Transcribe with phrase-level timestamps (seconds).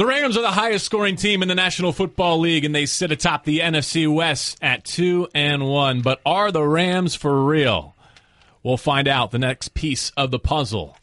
[0.00, 3.12] The Rams are the highest scoring team in the National Football League, and they sit
[3.12, 6.00] atop the NFC West at two and one.
[6.00, 7.94] But are the Rams for real?
[8.62, 10.96] We'll find out the next piece of the puzzle.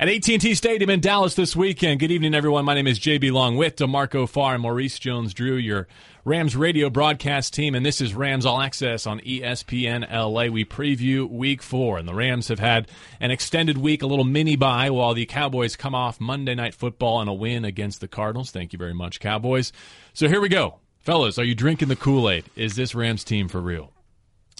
[0.00, 1.98] At AT&T Stadium in Dallas this weekend.
[1.98, 2.64] Good evening, everyone.
[2.64, 5.88] My name is JB Long with DeMarco Farr and Maurice Jones-Drew, your
[6.24, 10.52] Rams radio broadcast team, and this is Rams All Access on ESPN LA.
[10.52, 12.88] We preview Week Four, and the Rams have had
[13.18, 17.16] an extended week, a little mini bye, while the Cowboys come off Monday Night Football
[17.16, 18.52] on a win against the Cardinals.
[18.52, 19.72] Thank you very much, Cowboys.
[20.12, 21.40] So here we go, fellas.
[21.40, 22.44] Are you drinking the Kool Aid?
[22.54, 23.90] Is this Rams team for real?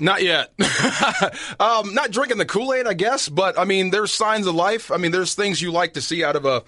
[0.00, 0.52] Not yet.
[1.60, 4.90] um, not drinking the Kool Aid, I guess, but I mean, there's signs of life.
[4.92, 6.62] I mean, there's things you like to see out of a,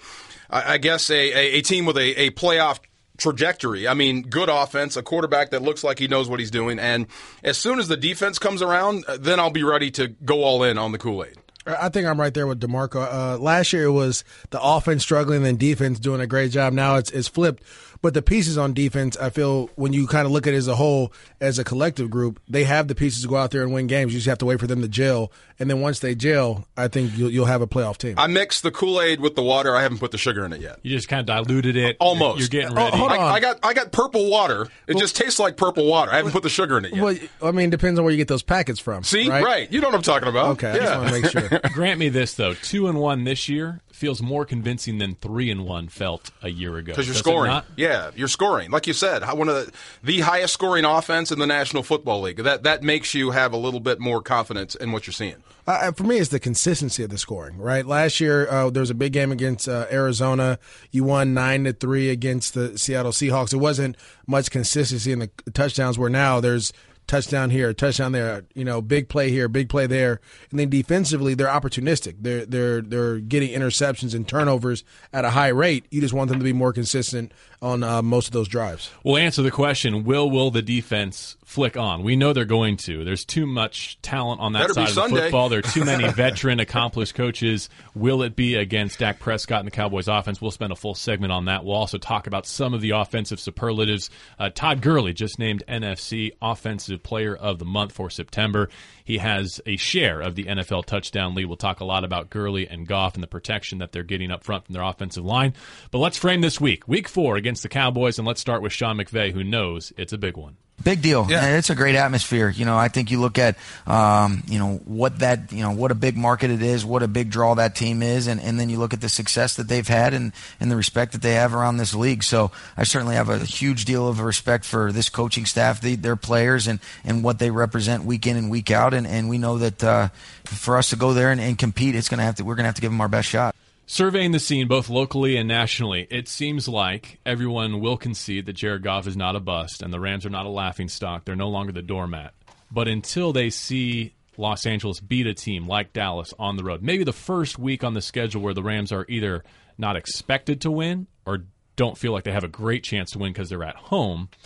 [0.49, 2.79] I guess, a, a, a team with a, a playoff
[3.17, 3.87] trajectory.
[3.87, 6.79] I mean, good offense, a quarterback that looks like he knows what he's doing.
[6.79, 7.07] And
[7.43, 10.63] as soon as the defense comes around, uh, then I'll be ready to go all
[10.63, 11.37] in on the Kool Aid.
[11.65, 13.07] I think I'm right there with Demarco.
[13.07, 16.73] Uh, last year it was the offense struggling and defense doing a great job.
[16.73, 17.63] Now it's it's flipped.
[18.01, 20.67] But the pieces on defense, I feel when you kind of look at it as
[20.67, 23.71] a whole, as a collective group, they have the pieces to go out there and
[23.71, 24.11] win games.
[24.11, 26.87] You just have to wait for them to gel, and then once they gel, I
[26.87, 28.15] think you'll, you'll have a playoff team.
[28.17, 29.75] I mixed the Kool Aid with the water.
[29.75, 30.79] I haven't put the sugar in it yet.
[30.81, 31.97] You just kind of diluted it.
[31.99, 32.39] Almost.
[32.39, 32.97] You're, you're getting oh, ready.
[32.97, 34.63] Oh, I, I, got I got purple water.
[34.87, 36.11] It well, just tastes like purple water.
[36.11, 37.03] I haven't put the sugar in it yet.
[37.03, 39.03] Well, I mean, it depends on where you get those packets from.
[39.03, 39.43] See, right?
[39.43, 39.71] right.
[39.71, 40.47] You know what I'm talking about.
[40.53, 40.81] Okay, yeah.
[40.81, 41.59] I just want to make sure.
[41.73, 45.63] Grant me this though: two and one this year feels more convincing than three and
[45.63, 46.91] one felt a year ago.
[46.91, 47.61] Because you're scoring.
[47.77, 48.71] Yeah, you're scoring.
[48.71, 49.71] Like you said, one of the
[50.03, 52.37] the highest scoring offense in the National Football League.
[52.37, 55.35] That that makes you have a little bit more confidence in what you're seeing.
[55.67, 57.59] Uh, for me, it's the consistency of the scoring.
[57.59, 60.57] Right, last year uh, there was a big game against uh, Arizona.
[60.89, 63.53] You won nine to three against the Seattle Seahawks.
[63.53, 65.99] It wasn't much consistency in the touchdowns.
[65.99, 66.73] Where now there's
[67.07, 70.19] touchdown here, touchdown there, you know, big play here, big play there.
[70.49, 72.15] And then defensively, they're opportunistic.
[72.21, 75.85] They're they're they're getting interceptions and turnovers at a high rate.
[75.91, 78.89] You just want them to be more consistent on uh, most of those drives.
[79.03, 82.01] We'll answer the question: Will will the defense flick on?
[82.03, 83.03] We know they're going to.
[83.03, 85.15] There's too much talent on that Better side of Sunday.
[85.15, 85.49] the football.
[85.49, 87.69] There are too many veteran, accomplished coaches.
[87.93, 90.41] Will it be against Dak Prescott and the Cowboys offense?
[90.41, 91.63] We'll spend a full segment on that.
[91.65, 94.09] We'll also talk about some of the offensive superlatives.
[94.39, 98.69] Uh, Todd Gurley just named NFC Offensive Player of the Month for September.
[99.03, 101.45] He has a share of the NFL touchdown lead.
[101.45, 104.43] We'll talk a lot about Gurley and Goff and the protection that they're getting up
[104.43, 105.53] front from their offensive line.
[105.91, 108.95] But let's frame this week, week four against the Cowboys, and let's start with Sean
[108.95, 110.55] McVay, who knows it's a big one.
[110.81, 111.27] Big deal.
[111.29, 111.57] Yeah.
[111.57, 112.49] It's a great atmosphere.
[112.49, 115.91] You know, I think you look at, um, you know, what that, you know, what
[115.91, 118.67] a big market it is, what a big draw that team is, and, and then
[118.71, 121.53] you look at the success that they've had and, and the respect that they have
[121.53, 122.23] around this league.
[122.23, 126.15] So I certainly have a huge deal of respect for this coaching staff, the, their
[126.15, 128.95] players, and, and what they represent week in and week out.
[128.95, 130.07] And, and we know that uh,
[130.45, 132.63] for us to go there and, and compete, it's going to have to, we're going
[132.63, 133.55] to have to give them our best shot.
[133.91, 138.83] Surveying the scene both locally and nationally, it seems like everyone will concede that Jared
[138.83, 141.25] Goff is not a bust and the Rams are not a laughing stock.
[141.25, 142.33] They're no longer the doormat.
[142.71, 147.03] But until they see Los Angeles beat a team like Dallas on the road, maybe
[147.03, 149.43] the first week on the schedule where the Rams are either
[149.77, 151.39] not expected to win or
[151.75, 154.29] don't feel like they have a great chance to win because they're at home–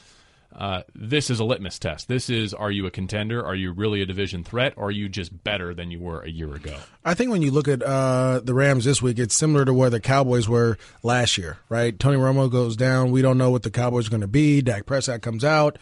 [0.58, 2.08] uh, this is a litmus test.
[2.08, 3.46] This is are you a contender?
[3.46, 4.74] Are you really a division threat?
[4.78, 6.78] Or are you just better than you were a year ago?
[7.04, 9.90] I think when you look at uh, the Rams this week, it's similar to where
[9.90, 11.98] the Cowboys were last year, right?
[12.00, 13.12] Tony Romo goes down.
[13.12, 14.62] We don't know what the Cowboys are going to be.
[14.62, 15.78] Dak Prescott comes out.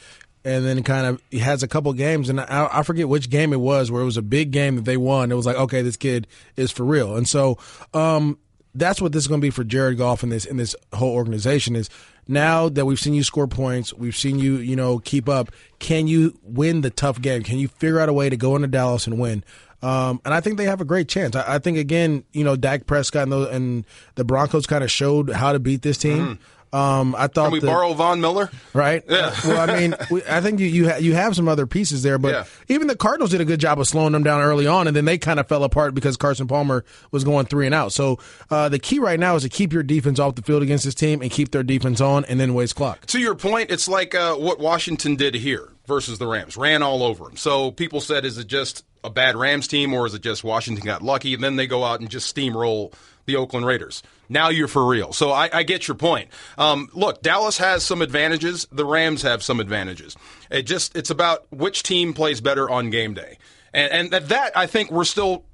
[0.46, 3.54] And then kind of he has a couple games, and I, I forget which game
[3.54, 5.32] it was, where it was a big game that they won.
[5.32, 7.16] It was like, okay, this kid is for real.
[7.16, 7.58] And so
[7.94, 8.38] um,
[8.76, 11.14] that's what this is going to be for Jared Goff and this in this whole
[11.14, 11.90] organization is
[12.28, 15.52] now that we've seen you score points, we've seen you, you know, keep up.
[15.80, 17.44] Can you win the tough game?
[17.44, 19.44] Can you figure out a way to go into Dallas and win?
[19.82, 21.36] Um, and I think they have a great chance.
[21.36, 23.86] I, I think again, you know, Dak Prescott and, those, and
[24.16, 26.20] the Broncos kind of showed how to beat this team.
[26.20, 26.44] Mm-hmm.
[26.74, 28.50] Um, I thought Can we that, borrow Von Miller?
[28.74, 29.04] Right.
[29.08, 29.34] Yeah.
[29.46, 32.18] well, I mean, we, I think you you, ha- you have some other pieces there,
[32.18, 32.44] but Yeah.
[32.68, 35.06] even the Cardinals did a good job of slowing them down early on, and then
[35.06, 37.94] they kind of fell apart because Carson Palmer was going three and out.
[37.94, 38.18] So
[38.50, 40.96] uh, the key right now is to keep your defense off the field against this
[40.96, 43.06] team and keep their defense on, and then waste clock.
[43.08, 46.58] To your point, it's like uh, what Washington did here versus the Rams.
[46.58, 47.38] Ran all over them.
[47.38, 50.84] So people said, is it just a bad Rams team or is it just Washington
[50.86, 51.34] got lucky?
[51.34, 52.94] And then they go out and just steamroll
[53.26, 54.04] the Oakland Raiders.
[54.30, 55.14] Now you're for real.
[55.14, 56.30] So I, I get your point.
[56.58, 58.68] Um, look, Dallas has some advantages.
[58.72, 60.16] The Rams have some advantages.
[60.50, 63.38] It just it's about which team plays better on game day,
[63.74, 65.46] and and that, that I think we're still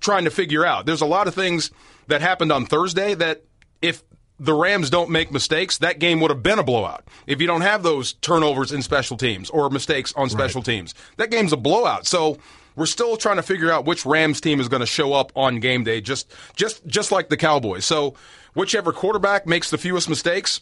[0.00, 0.86] trying to figure out.
[0.86, 1.70] There's a lot of things
[2.06, 3.44] that happened on Thursday that
[3.82, 4.02] if
[4.40, 7.04] the Rams don't make mistakes, that game would have been a blowout.
[7.26, 11.30] If you don't have those turnovers in special teams or mistakes on special teams, that
[11.30, 12.06] game's a blowout.
[12.06, 12.38] So
[12.78, 15.60] we're still trying to figure out which Rams team is going to show up on
[15.60, 17.84] game day, just just just like the Cowboys.
[17.84, 18.14] So
[18.54, 20.60] whichever quarterback makes the fewest mistakes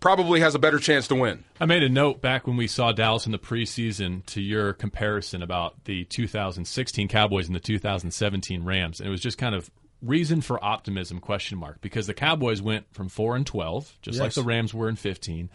[0.00, 1.44] probably has a better chance to win.
[1.58, 5.42] I made a note back when we saw Dallas in the preseason to your comparison
[5.42, 9.70] about the 2016 Cowboys and the 2017 Rams, and it was just kind of
[10.02, 14.22] reason for optimism question mark because the Cowboys went from 4 and 12 just yes.
[14.22, 15.48] like the Rams were in 15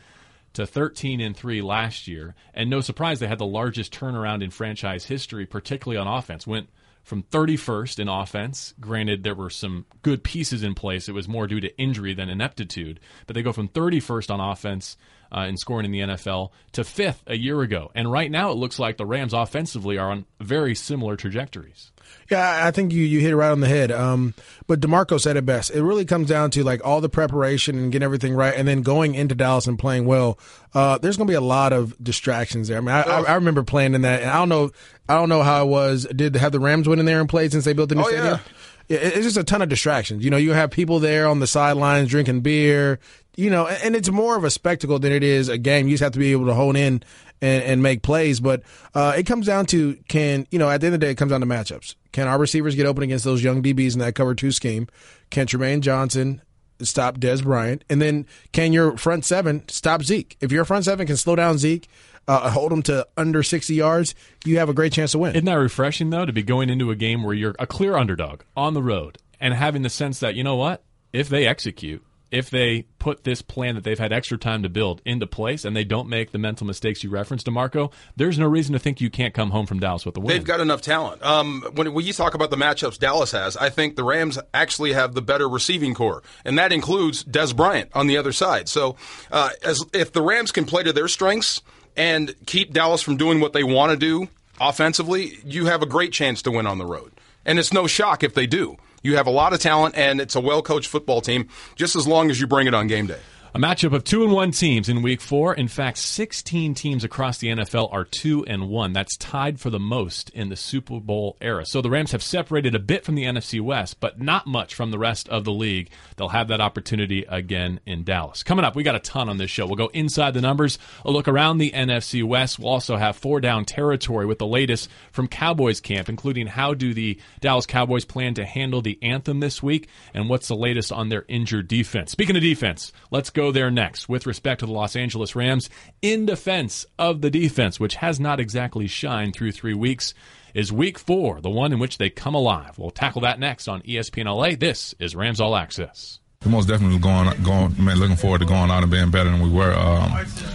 [0.54, 4.50] to 13 and 3 last year and no surprise they had the largest turnaround in
[4.50, 6.48] franchise history particularly on offense.
[6.48, 6.70] Went
[7.04, 8.74] from 31st in offense.
[8.80, 11.10] Granted there were some good pieces in place.
[11.10, 14.98] It was more due to injury than ineptitude but they go from 31st on offense
[15.32, 18.56] uh, in scoring in the NFL to fifth a year ago and right now it
[18.56, 21.92] looks like the Rams offensively are on very similar trajectories
[22.30, 23.92] yeah, I think you, you hit it right on the head.
[23.92, 24.36] Um,
[24.68, 25.72] but DeMarco said it best.
[25.72, 28.82] It really comes down to like all the preparation and getting everything right, and then
[28.82, 30.38] going into Dallas and playing well.
[30.74, 32.78] Uh, there's going to be a lot of distractions there.
[32.78, 34.70] I mean, I, I, I, remember playing in that, and I don't know,
[35.08, 36.06] I don't know how it was.
[36.16, 38.10] Did have the Rams went in there and played since they built the new oh,
[38.10, 38.40] stadium?
[38.88, 38.98] Yeah.
[38.98, 40.24] It's just a ton of distractions.
[40.24, 43.00] You know, you have people there on the sidelines drinking beer.
[43.40, 45.88] You know, and it's more of a spectacle than it is a game.
[45.88, 47.04] You just have to be able to hone in
[47.42, 48.42] and, and make plays.
[48.42, 48.64] But
[48.94, 51.16] uh, it comes down to can you know at the end of the day it
[51.16, 51.96] comes down to matchups.
[52.12, 54.88] Can our receivers get open against those young DBs in that cover two scheme?
[55.30, 56.42] Can Trumaine Johnson
[56.82, 57.86] stop Dez Bryant?
[57.90, 60.36] And then can your front seven stop Zeke?
[60.42, 61.88] If your front seven can slow down Zeke,
[62.28, 65.32] uh, hold them to under 60 yards, you have a great chance to win.
[65.32, 68.42] Isn't that refreshing, though, to be going into a game where you're a clear underdog
[68.58, 70.84] on the road and having the sense that, you know what?
[71.12, 75.02] If they execute, if they put this plan that they've had extra time to build
[75.06, 78.74] into place and they don't make the mental mistakes you referenced, DeMarco, there's no reason
[78.74, 80.28] to think you can't come home from Dallas with a win.
[80.28, 81.24] They've got enough talent.
[81.24, 84.94] Um, when, when you talk about the matchups Dallas has, I think the Rams actually
[84.94, 88.70] have the better receiving corps, and that includes Dez Bryant on the other side.
[88.70, 88.96] So
[89.32, 91.62] uh, as if the Rams can play to their strengths
[91.98, 94.30] and keep Dallas from doing what they want to do
[94.62, 97.12] offensively, you have a great chance to win on the road.
[97.46, 98.78] And it's no shock if they do.
[99.02, 102.08] You have a lot of talent, and it's a well coached football team, just as
[102.08, 103.20] long as you bring it on game day.
[103.56, 105.56] A matchup of two and one teams in week four.
[105.56, 108.94] In fact, 16 teams across the NFL are two and one.
[108.94, 111.66] That's tied for the most in the Super Bowl era.
[111.66, 114.92] So the Rams have separated a bit from the NFC West, but not much from
[114.92, 115.90] the rest of the league.
[116.16, 118.44] They'll have that opportunity again in Dallas.
[118.44, 119.66] Coming up, we got a ton on this show.
[119.66, 122.60] We'll go inside the numbers, a look around the NFC West.
[122.60, 126.94] We'll also have four down territory with the latest from Cowboys camp, including how do
[126.94, 131.10] the Dallas Cowboys plan to handle the anthem this week and what's the latest on
[131.10, 132.12] their injured defense.
[132.12, 135.70] Speaking of defense, let's go go there next with respect to the Los Angeles Rams
[136.02, 140.14] in defense of the defense, which has not exactly shined through three weeks.
[140.54, 142.78] Is week four the one in which they come alive?
[142.78, 144.58] We'll tackle that next on ESPN LA.
[144.60, 146.20] This is Rams All Access.
[146.44, 149.42] We're most definitely going, going, man, looking forward to going out and being better than
[149.42, 149.74] we were.
[149.74, 150.12] Um,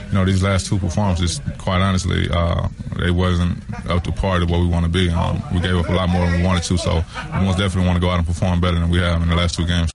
[0.09, 4.47] you know, these last two performances, quite honestly, uh, they wasn't up to par to
[4.47, 5.09] what we want to be.
[5.09, 7.03] Um, we gave up a lot more than we wanted to, so
[7.33, 9.37] we most definitely want to go out and perform better than we have in the
[9.37, 9.94] last two games.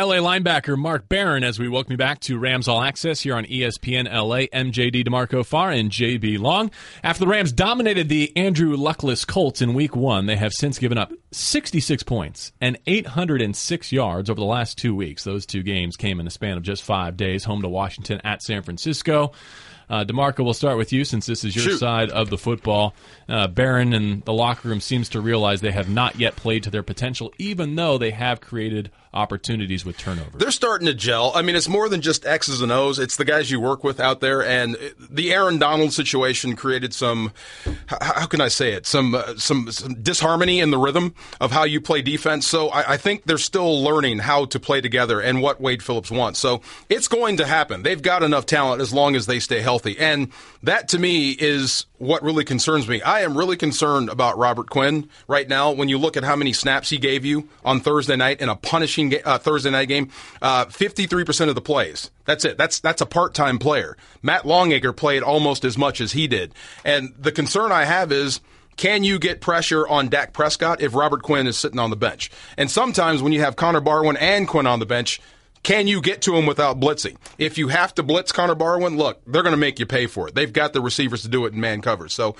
[0.00, 3.44] LA linebacker Mark Barron as we welcome you back to Rams All Access here on
[3.44, 4.46] ESPN LA.
[4.46, 6.70] MJD DeMarco Farr and JB Long.
[7.04, 10.96] After the Rams dominated the Andrew Luckless Colts in week one, they have since given
[10.96, 15.24] up 66 points and 806 yards over the last two weeks.
[15.24, 18.42] Those two games came in a span of just five days, home to Washington at
[18.42, 19.32] San Francisco.
[19.90, 21.78] Uh, DeMarco, we'll start with you since this is your Shoot.
[21.78, 22.94] side of the football.
[23.28, 26.70] Uh, Barron and the locker room seems to realize they have not yet played to
[26.70, 30.34] their potential, even though they have created opportunities with turnovers.
[30.34, 31.32] They're starting to gel.
[31.34, 32.98] I mean, it's more than just X's and O's.
[32.98, 34.44] It's the guys you work with out there.
[34.44, 37.32] And the Aaron Donald situation created some,
[37.86, 41.64] how can I say it, some, uh, some, some, disharmony in the rhythm of how
[41.64, 42.46] you play defense.
[42.46, 46.10] So I, I think they're still learning how to play together and what Wade Phillips
[46.10, 46.38] wants.
[46.38, 47.82] So it's going to happen.
[47.82, 49.98] They've got enough talent as long as they stay healthy.
[49.98, 50.30] And
[50.62, 53.00] that to me is what really concerns me.
[53.02, 55.70] I am really concerned about Robert Quinn right now.
[55.70, 58.56] When you look at how many snaps he gave you on Thursday night in a
[58.56, 60.10] punishing uh, Thursday night game,
[60.42, 62.10] uh, fifty-three percent of the plays.
[62.24, 62.58] That's it.
[62.58, 63.96] That's that's a part-time player.
[64.22, 66.54] Matt Longacre played almost as much as he did,
[66.84, 68.40] and the concern I have is.
[68.76, 72.30] Can you get pressure on Dak Prescott if Robert Quinn is sitting on the bench?
[72.56, 75.20] And sometimes when you have Connor Barwin and Quinn on the bench,
[75.62, 77.16] can you get to him without blitzing?
[77.38, 80.28] If you have to blitz Connor Barwin, look, they're going to make you pay for
[80.28, 80.34] it.
[80.34, 82.12] They've got the receivers to do it in man coverage.
[82.12, 82.36] So,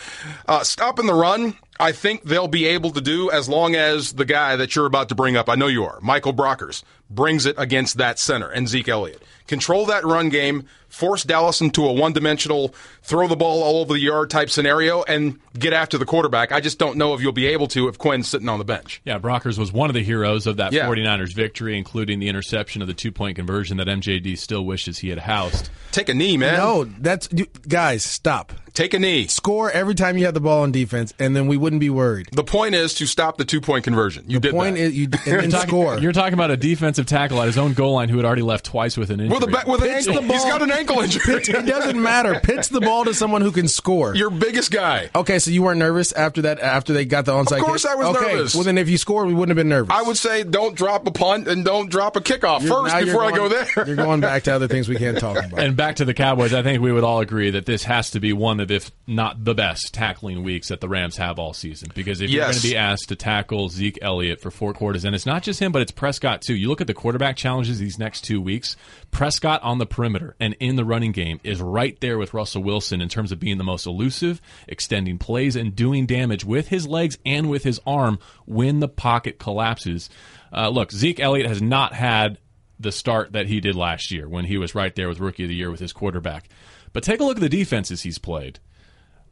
[0.48, 4.24] uh, stopping the run, I think they'll be able to do as long as the
[4.24, 7.56] guy that you're about to bring up, I know you are, Michael Brockers, brings it
[7.58, 9.22] against that center and Zeke Elliott.
[9.46, 12.72] Control that run game, force Dallas into a one dimensional,
[13.02, 16.52] throw the ball all over the yard type scenario, and get after the quarterback.
[16.52, 19.00] I just don't know if you'll be able to if Quinn's sitting on the bench.
[19.04, 20.86] Yeah, Brockers was one of the heroes of that yeah.
[20.86, 25.08] 49ers victory, including the interception of the two point conversion that MJD still wishes he
[25.08, 25.68] had housed.
[25.90, 26.56] Take a knee, man.
[26.56, 28.04] No, that's you, guys.
[28.04, 28.52] Stop.
[28.74, 29.26] Take a knee.
[29.26, 32.28] Score every time you have the ball on defense, and then we wouldn't be worried.
[32.32, 34.24] The point is to stop the two point conversion.
[34.28, 34.82] You the did point that.
[34.82, 35.98] is you and then score.
[35.98, 38.64] You're talking about a defensive tackle at his own goal line who had already left
[38.66, 39.38] twice with an injury.
[39.38, 40.22] with a ba- with an Pitch ankle.
[40.22, 40.50] the He's ball.
[40.52, 41.34] got an ankle injury.
[41.34, 42.40] it doesn't matter.
[42.40, 44.14] Pitch the ball to someone who can score.
[44.14, 45.10] Your biggest guy.
[45.14, 46.60] okay, so you weren't nervous after that?
[46.60, 47.58] After they got the onside?
[47.58, 47.90] Of course kick?
[47.92, 48.54] I was okay, nervous.
[48.54, 49.94] Well, then if you scored, we wouldn't have been nervous.
[49.94, 52.98] I would say don't drop a punt and don't drop a kickoff You're- first now
[52.98, 53.66] you're before I go there.
[53.86, 55.58] You're going back to other things we can't talk about.
[55.58, 58.20] And back to the Cowboys, I think we would all agree that this has to
[58.20, 61.90] be one of, if not the best, tackling weeks that the Rams have all season.
[61.94, 65.14] Because if you're going to be asked to tackle Zeke Elliott for four quarters, and
[65.14, 66.54] it's not just him, but it's Prescott too.
[66.54, 68.76] You look at the quarterback challenges these next two weeks.
[69.10, 73.00] Prescott on the perimeter and in the running game is right there with Russell Wilson
[73.00, 77.18] in terms of being the most elusive, extending plays, and doing damage with his legs
[77.26, 80.10] and with his arm when the pocket collapses.
[80.52, 82.38] Uh, look, Zeke Elliott has not had
[82.80, 85.48] the start that he did last year when he was right there with rookie of
[85.50, 86.48] the year with his quarterback.
[86.92, 88.58] But take a look at the defenses he's played.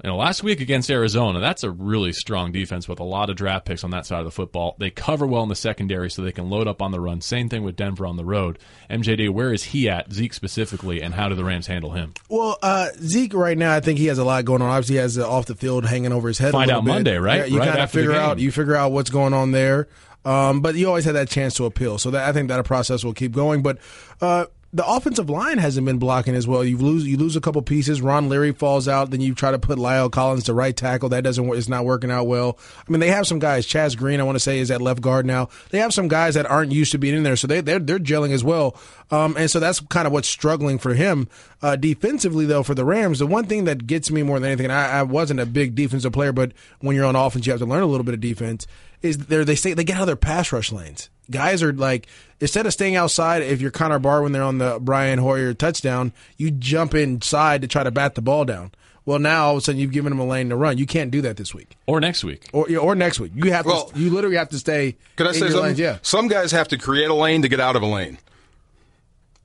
[0.05, 3.37] You know, last week against Arizona, that's a really strong defense with a lot of
[3.37, 4.77] draft picks on that side of the football.
[4.79, 7.21] They cover well in the secondary so they can load up on the run.
[7.21, 8.61] Same thing with Denver on the road.
[8.89, 12.15] MJD, where is he at, Zeke specifically, and how do the Rams handle him?
[12.29, 14.71] Well, uh, Zeke right now, I think he has a lot going on.
[14.71, 16.53] Obviously, he has the off the field hanging over his head.
[16.53, 16.93] Find a out bit.
[16.93, 17.39] Monday, right?
[17.39, 19.89] Yeah, you Right kind of figure out you figure out what's going on there.
[20.25, 21.99] Um, but you always have that chance to appeal.
[21.99, 23.63] So that I think that a process will keep going.
[23.63, 23.79] But
[24.21, 26.63] uh, the offensive line hasn't been blocking as well.
[26.63, 28.03] You lose you lose a couple pieces.
[28.03, 29.11] Ron Leary falls out.
[29.11, 31.09] Then you try to put La'el Collins to right tackle.
[31.09, 31.49] That doesn't.
[31.55, 32.59] It's not working out well.
[32.87, 33.67] I mean, they have some guys.
[33.67, 35.49] Chaz Green, I want to say, is at left guard now.
[35.71, 37.99] They have some guys that aren't used to being in there, so they they're, they're
[37.99, 38.77] gelling as well.
[39.11, 41.29] Um, and so that's kind of what's struggling for him
[41.63, 42.63] uh, defensively, though.
[42.63, 45.41] For the Rams, the one thing that gets me more than anything, I, I wasn't
[45.41, 48.05] a big defensive player, but when you're on offense, you have to learn a little
[48.05, 48.67] bit of defense.
[49.01, 51.09] Is there they say they get out of their pass rush lanes.
[51.31, 52.07] Guys are like
[52.41, 56.51] instead of staying outside, if you're Connor Barwin they're on the Brian Hoyer touchdown, you
[56.51, 58.73] jump inside to try to bat the ball down.
[59.05, 60.77] Well, now all of a sudden you've given them a lane to run.
[60.77, 62.49] You can't do that this week Or next week.
[62.53, 63.33] or or next week.
[63.35, 63.99] You have Well, to.
[63.99, 64.97] You literally have to stay.
[65.17, 65.65] Can I in say your something?
[65.69, 65.79] lanes.
[65.79, 68.19] Yeah, Some guys have to create a lane to get out of a lane.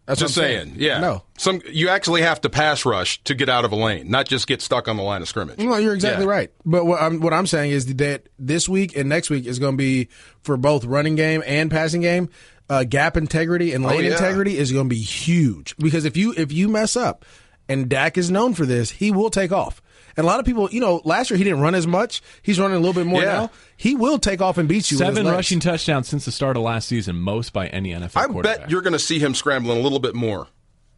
[0.06, 0.74] That's Just what I'm saying.
[0.78, 1.00] Yeah.
[1.00, 4.28] No, Some you actually have to pass rush to get out of a lane, not
[4.28, 5.60] just get stuck on the line of scrimmage.
[5.60, 6.32] No, you're exactly Yeah.
[6.32, 6.52] right.
[6.66, 9.74] But what I'm what I'm saying is that this week and next week is going
[9.74, 10.10] to be
[10.42, 12.30] for both running game and passing game.
[12.70, 14.12] Uh, gap integrity and lane Oh, yeah.
[14.14, 17.26] integrity is going to be huge because if you if you mess up,
[17.70, 19.82] and Dak is known for this, he will take off.
[20.16, 22.22] And a lot of people, you know, last year he didn't run as much.
[22.42, 23.34] He's running a little bit more Yeah.
[23.34, 23.52] now.
[23.78, 24.98] He will take off and beat you.
[24.98, 28.60] Seven rushing touchdowns since the start of last season, most by any NFL I quarterback.
[28.62, 30.48] bet you're going to see him scrambling a little bit more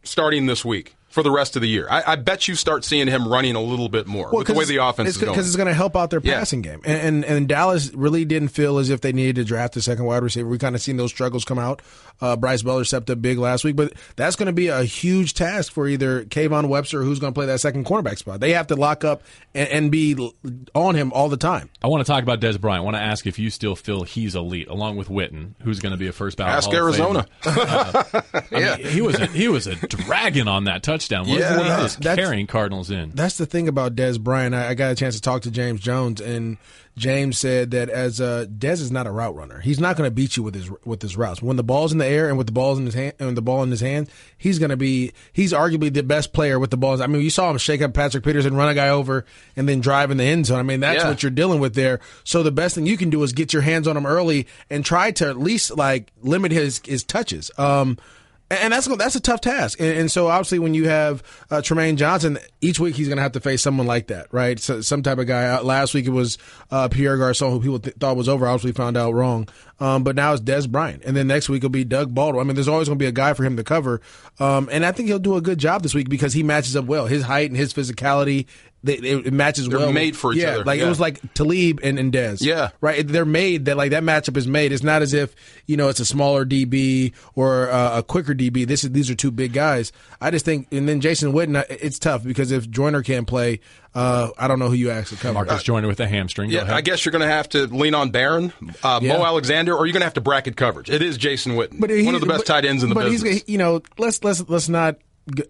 [0.02, 1.86] starting this week for the rest of the year.
[1.90, 4.64] I, I bet you start seeing him running a little bit more with the way
[4.66, 5.32] the offense is going.
[5.32, 6.38] because it's going to help out their Yeah.
[6.38, 6.80] passing game.
[6.84, 10.04] And, and and Dallas really didn't feel as if they needed to draft a second
[10.04, 10.48] wide receiver.
[10.48, 11.80] We kind of seen those struggles come out.
[12.20, 15.34] Uh, Brice Butler stepped up big last week, but that's going to be a huge
[15.34, 18.40] task for either Kayvon Webster, or who's going to play that second cornerback spot.
[18.40, 19.22] They have to lock up
[19.54, 20.16] and, and be
[20.74, 21.68] on him all the time.
[21.82, 22.80] I want to talk about Dez Bryant.
[22.80, 25.92] I want to ask if you still feel he's elite, along with Witten, who's going
[25.92, 26.54] to be a first ballot.
[26.54, 27.26] Ask Hall of Arizona.
[27.42, 28.44] Famer.
[28.52, 31.20] I mean, he was a, he was a dragon on that touchdown.
[31.28, 31.50] Wasn't Yeah.
[31.54, 31.60] he?
[31.68, 33.12] Well, that's- carrying Cardinals in.
[33.14, 34.54] That's the thing about Dez Bryant.
[34.54, 36.56] I, I got a chance to talk to James Jones, and
[36.96, 39.60] James said that as uh, Dez is not a route runner.
[39.60, 41.42] He's not going to beat you with his with his routes.
[41.42, 43.42] When the ball's in the air and with the balls in his hand and the
[43.42, 45.12] ball in his hand, he's going to be.
[45.32, 47.02] He's arguably the best player with the balls.
[47.02, 49.26] I mean, you saw him shake up Patrick Peterson, run a guy over,
[49.56, 50.58] and then drive in the end zone.
[50.58, 51.10] I mean, that's Yeah.
[51.10, 52.00] what you're dealing with there.
[52.24, 54.82] So the best thing you can do is get your hands on him early and
[54.82, 57.50] try to at least like limit his his touches.
[57.58, 57.98] Um,
[58.50, 59.80] and that's that's a tough task.
[59.80, 63.22] And, and so obviously, when you have uh, Trumaine Johnson, each week he's going to
[63.22, 64.58] have to face someone like that, right?
[64.60, 65.46] So, some type of guy.
[65.46, 66.38] Uh, last week it was
[66.70, 68.46] uh, Pierre Garcon, who people th- thought was over.
[68.46, 69.48] Obviously, found out wrong.
[69.78, 72.40] Um, but now it's Dez Bryant, and then next week it'll be Doug Baldwin.
[72.40, 74.00] I mean, there's always going to be a guy for him to cover,
[74.38, 76.86] um, and I think he'll do a good job this week because he matches up
[76.86, 77.06] well.
[77.06, 78.46] His height and his physicality,
[78.86, 79.92] they, it, it matches They're well.
[79.92, 80.64] made for each yeah, other.
[80.64, 82.40] Like it was like Talib and, and Dez.
[82.40, 82.70] Yeah.
[82.80, 83.06] Right.
[83.06, 84.72] They're made that like that matchup is made.
[84.72, 85.34] It's not as if,
[85.66, 88.66] you know, it's a smaller DB or uh, a quicker DB.
[88.66, 89.92] This is, these are two big guys.
[90.20, 93.60] I just think, and then Jason Witten, uh, it's tough because if Joyner can't play,
[93.94, 95.34] uh, I don't know who you ask to cover.
[95.34, 96.50] Marcus Joyner with a hamstring.
[96.50, 96.74] Yeah.
[96.74, 98.52] I guess you're going to have to lean on Barron,
[98.82, 99.16] uh, Yeah.
[99.16, 100.90] Mo Alexander, or you're going to have to bracket coverage.
[100.90, 102.94] It is Jason Witten, But he- one of the best but- tight ends in the
[102.94, 103.32] but business.
[103.34, 104.96] he's, you know, let's, let's, let's not,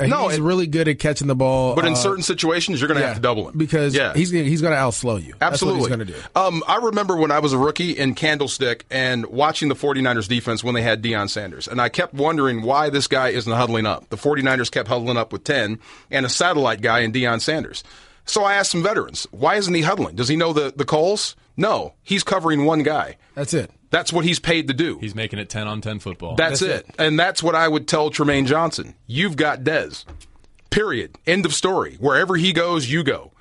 [0.00, 1.74] No, he's it- really good at catching the ball.
[1.74, 4.14] but in uh, certain situations, you're going to yeah, have to double him because yeah.
[4.14, 5.34] he's, he's going to outslow you.
[5.40, 5.40] Absolutely.
[5.40, 6.40] That's what he's going to do.
[6.40, 10.64] Um, I remember when I was a rookie in Candlestick and watching the 49ers defense
[10.64, 11.68] when they had Deion Sanders.
[11.68, 14.08] And I kept wondering why this guy isn't huddling up.
[14.08, 15.78] The 49ers kept huddling up with 10
[16.10, 17.84] and a satellite guy in Deion Sanders.
[18.24, 20.16] So I asked some veterans, why isn't he huddling?
[20.16, 21.36] Does he know the, the calls?
[21.56, 21.94] No.
[22.02, 23.16] He's covering one guy.
[23.34, 23.70] That's it.
[23.90, 24.98] That's what he's paid to do.
[24.98, 26.36] He's making it 10 on 10 football.
[26.36, 26.94] That's, That's it.
[26.98, 28.94] And that's what I would tell Trumaine Johnson.
[29.06, 30.04] You've got Dez.
[30.70, 31.16] Period.
[31.26, 31.96] End of story.
[32.00, 33.32] Wherever he goes, you go.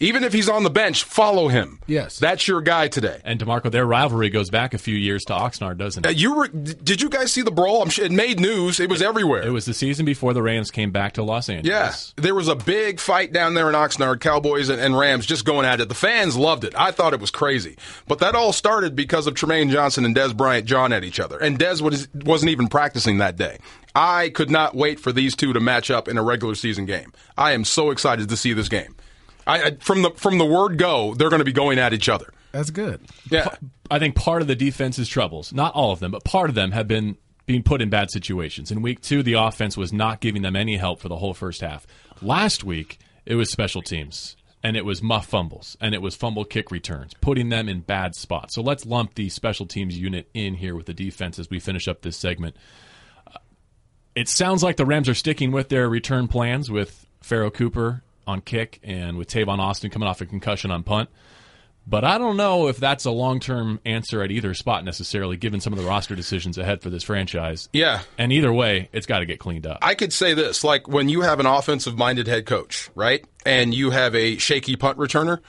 [0.00, 1.78] Even if he's on the bench, follow him.
[1.86, 2.18] Yes.
[2.18, 3.20] That's your guy today.
[3.24, 6.16] And Demarco, their rivalry goes back a few years to Oxnard, doesn't Uh, it?
[6.16, 7.80] you were, did you guys see the brawl?
[7.80, 8.80] I'm sure it made news.
[8.80, 9.42] It was everywhere.
[9.46, 12.12] It was the season before the Rams came back to Los Angeles.
[12.16, 15.44] Yeah, there was a big fight down there in Oxnard, Cowboys and, and Rams just
[15.44, 15.88] going at it.
[15.88, 16.74] The fans loved it.
[16.76, 17.76] I thought it was crazy,
[18.08, 21.38] but that all started because of Trumaine Johnson and Dez Bryant jawing at each other,
[21.38, 23.58] and Dez was, wasn't even practicing that day.
[23.94, 27.12] I could not wait for these two to match up in a regular season game.
[27.38, 28.96] I am so excited to see this game.
[29.46, 32.08] I, I from the from the word go, they're going to be going at each
[32.08, 32.32] other.
[32.52, 33.00] That's good.
[33.30, 33.54] Yeah,
[33.90, 36.70] I think part of the defense's troubles, not all of them, but part of them
[36.72, 38.70] have been being put in bad situations.
[38.70, 41.60] In week two, the offense was not giving them any help for the whole first
[41.60, 41.86] half.
[42.22, 46.44] Last week, it was special teams, and it was muff fumbles, and it was fumble
[46.44, 48.54] kick returns, putting them in bad spots.
[48.54, 51.86] So let's lump the special teams unit in here with the defense as we finish
[51.88, 52.56] up this segment.
[53.26, 53.38] Uh,
[54.14, 58.40] It sounds like the Rams are sticking with their return plans with Pharoh Cooper on
[58.40, 61.10] kick and with Tavon Austin coming off a concussion on punt.
[61.86, 65.60] But I don't know if that's a long term answer at either spot necessarily, given
[65.60, 67.68] some of the roster decisions ahead for this franchise.
[67.72, 68.00] yeah.
[68.16, 69.78] And either way, it's got to get cleaned up.
[69.82, 73.24] I could say this like when you have an offensive minded head coach, right?
[73.44, 75.40] And you have a shaky punt returner,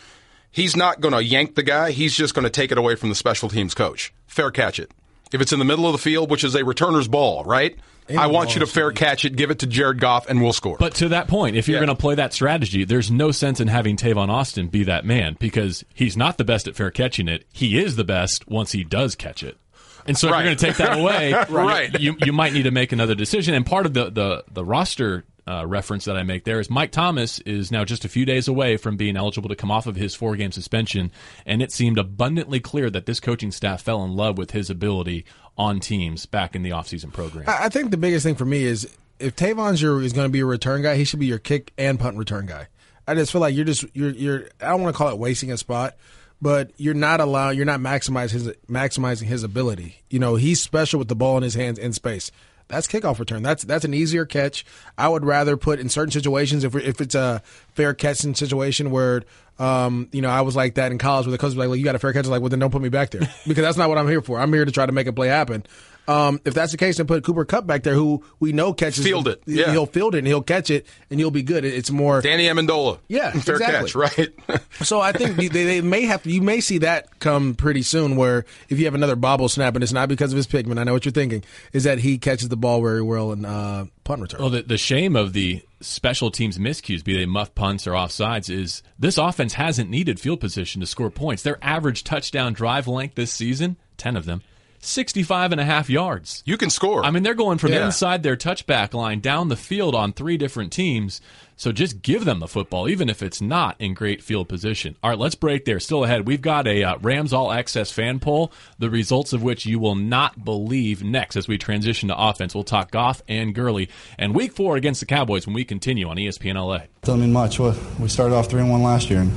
[0.51, 1.91] he's not going to yank the guy.
[1.91, 4.13] He's just going to take it away from the special teams coach.
[4.27, 4.91] Fair catch it.
[5.33, 7.77] If it's in the middle of the field, which is a returner's ball, right?
[8.15, 10.77] I want you to fair catch it, give it to Jared Goff, and we'll score.
[10.79, 11.85] But to that point, if you're Yeah.
[11.87, 15.35] going to play that strategy, there's no sense in having Tavon Austin be that man
[15.39, 17.45] because he's not the best at fair catching it.
[17.51, 19.57] He is the best once he does catch it.
[20.05, 20.37] And so if Right.
[20.45, 21.99] you're going to take that away, Right.
[21.99, 23.55] you, you might need to make another decision.
[23.55, 26.91] And part of the, the, the roster uh, reference that I make there is Mike
[26.91, 29.95] Thomas is now just a few days away from being eligible to come off of
[29.95, 31.11] his four game suspension.
[31.45, 35.25] And it seemed abundantly clear that this coaching staff fell in love with his ability
[35.57, 37.45] on teams back in the offseason program.
[37.47, 40.41] I think the biggest thing for me is if Tavon's your is going to be
[40.41, 42.67] a return guy, he should be your kick and punt return guy.
[43.07, 45.51] I just feel like you're just you're you're I don't want to call it wasting
[45.51, 45.95] a spot,
[46.41, 50.03] but you're not allowing you're not maximizing his maximizing his ability.
[50.09, 52.31] You know, he's special with the ball in his hands in space.
[52.67, 53.43] That's kickoff return.
[53.43, 54.65] That's that's an easier catch.
[54.97, 57.41] I would rather put in certain situations if if it's a
[57.73, 59.23] fair catching situation where
[59.57, 61.85] um, you know, I was like that in college where the coach was like, you
[61.85, 62.25] got a fair catch.
[62.25, 64.21] I like, well, then don't put me back there because that's not what I'm here
[64.21, 64.39] for.
[64.39, 65.65] I'm here to try to make a play happen.
[66.07, 69.03] Um, if that's the case, then put Cooper Kupp back there, who we know catches
[69.03, 69.71] Field it, yeah.
[69.71, 71.65] He'll field it and he'll catch it, and you'll be good.
[71.65, 72.21] It's more.
[72.21, 72.99] Danny Amendola.
[73.07, 73.91] Yeah, Fair exactly.
[73.91, 74.61] catch, right?
[74.83, 78.17] So I think they, they may have to, you may see that come pretty soon.
[78.17, 80.83] Where if you have another bobble snap, and it's not because of his pigment, I
[80.83, 84.21] know what you're thinking, is that he catches the ball very well in uh, punt
[84.21, 84.41] return.
[84.41, 88.49] Well, the, the shame of the special teams miscues, be they muff punts or offsides,
[88.49, 91.43] is this offense hasn't needed field position to score points.
[91.43, 94.41] Their average touchdown drive length this season, 10 of them,
[94.85, 96.43] 65 and a half yards.
[96.45, 97.03] you can score.
[97.05, 97.85] I mean, they're going from Yeah.
[97.85, 101.21] inside their touchback line down the field on three different teams.
[101.57, 104.97] So just give them the football, even if it's not in great field position.
[105.01, 105.79] All right, let's break there.
[105.79, 109.65] Still ahead, we've got a uh, Rams All Access fan poll, the results of which
[109.65, 112.53] you will not believe next as we transition to offense.
[112.53, 116.17] We'll talk Goff and Gurley and Week Four against the Cowboys when we continue on
[116.17, 116.79] ESPN LA.
[117.03, 117.57] Doesn't mean much.
[117.57, 119.31] We started off three and one last year, and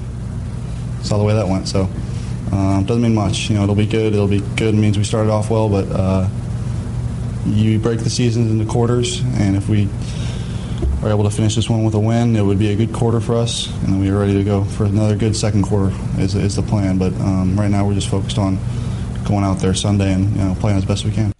[1.07, 1.69] saw the way that went.
[1.69, 1.89] So
[2.53, 3.51] um, doesn't mean much.
[3.51, 4.15] You know, it'll be good.
[4.15, 4.75] It'll be good.
[4.75, 6.29] Means we started off well, but uh,
[7.47, 9.89] you break the seasons into quarters, and if we
[11.03, 13.21] are able to finish this one with a win, it would be a good quarter
[13.21, 15.95] for us, and then we are ready to go for another good second quarter.
[16.19, 16.99] Is, is the plan?
[16.99, 18.59] But um, right now, we're just focused on
[19.25, 21.33] going out there Sunday and you know playing as best we can.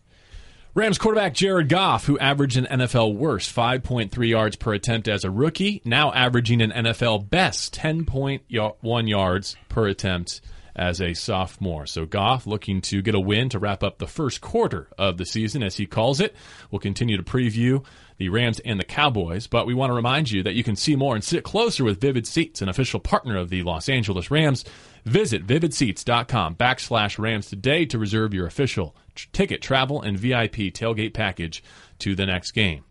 [0.75, 5.31] Rams quarterback Jared Goff, who averaged an NFL worst 5.3 yards per attempt as a
[5.31, 10.41] rookie, now averaging an NFL best 10.1 yards per attempt
[10.79, 11.87] as a sophomore.
[11.87, 15.27] So Goff looking to get a win to wrap up the first quarter of the
[15.27, 16.35] season, as he calls it.
[16.71, 17.85] We'll continue to preview
[18.17, 20.97] the Rams and the Cowboys, but we want to remind you that you can see
[20.97, 24.65] more and sit closer with Vivid Seats, an official partner of the Los Angeles Rams.
[25.05, 31.15] Visit vividseats.com backslash Rams today to reserve your official tr- ticket, travel, and VIP tailgate
[31.15, 31.63] package
[31.99, 32.85] to the next game.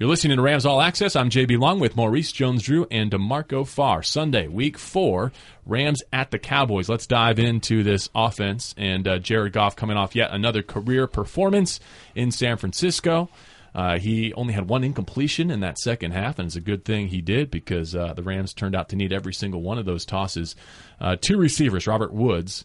[0.00, 1.14] You're listening to Rams All Access.
[1.14, 4.02] I'm JB Long with Maurice Jones-Drew and DeMarco Farr.
[4.02, 5.30] Sunday, week four,
[5.66, 6.88] Rams at the Cowboys.
[6.88, 11.80] Let's dive into this offense and uh, Jared Goff coming off yet another career performance
[12.14, 13.28] in San Francisco.
[13.74, 17.08] Uh, he only had one incompletion in that second half, and it's a good thing
[17.08, 20.06] he did because uh, the Rams turned out to need every single one of those
[20.06, 20.56] tosses.
[20.98, 22.64] Uh, two receivers, Robert Woods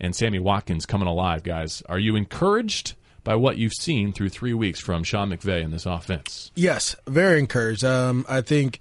[0.00, 1.84] and Sammy Watkins, coming alive, guys.
[1.88, 5.86] Are you encouraged by what you've seen through three weeks from Sean McVay in this
[5.86, 6.50] offense?
[6.54, 7.84] Yes, very encouraged.
[7.84, 8.80] Um, I think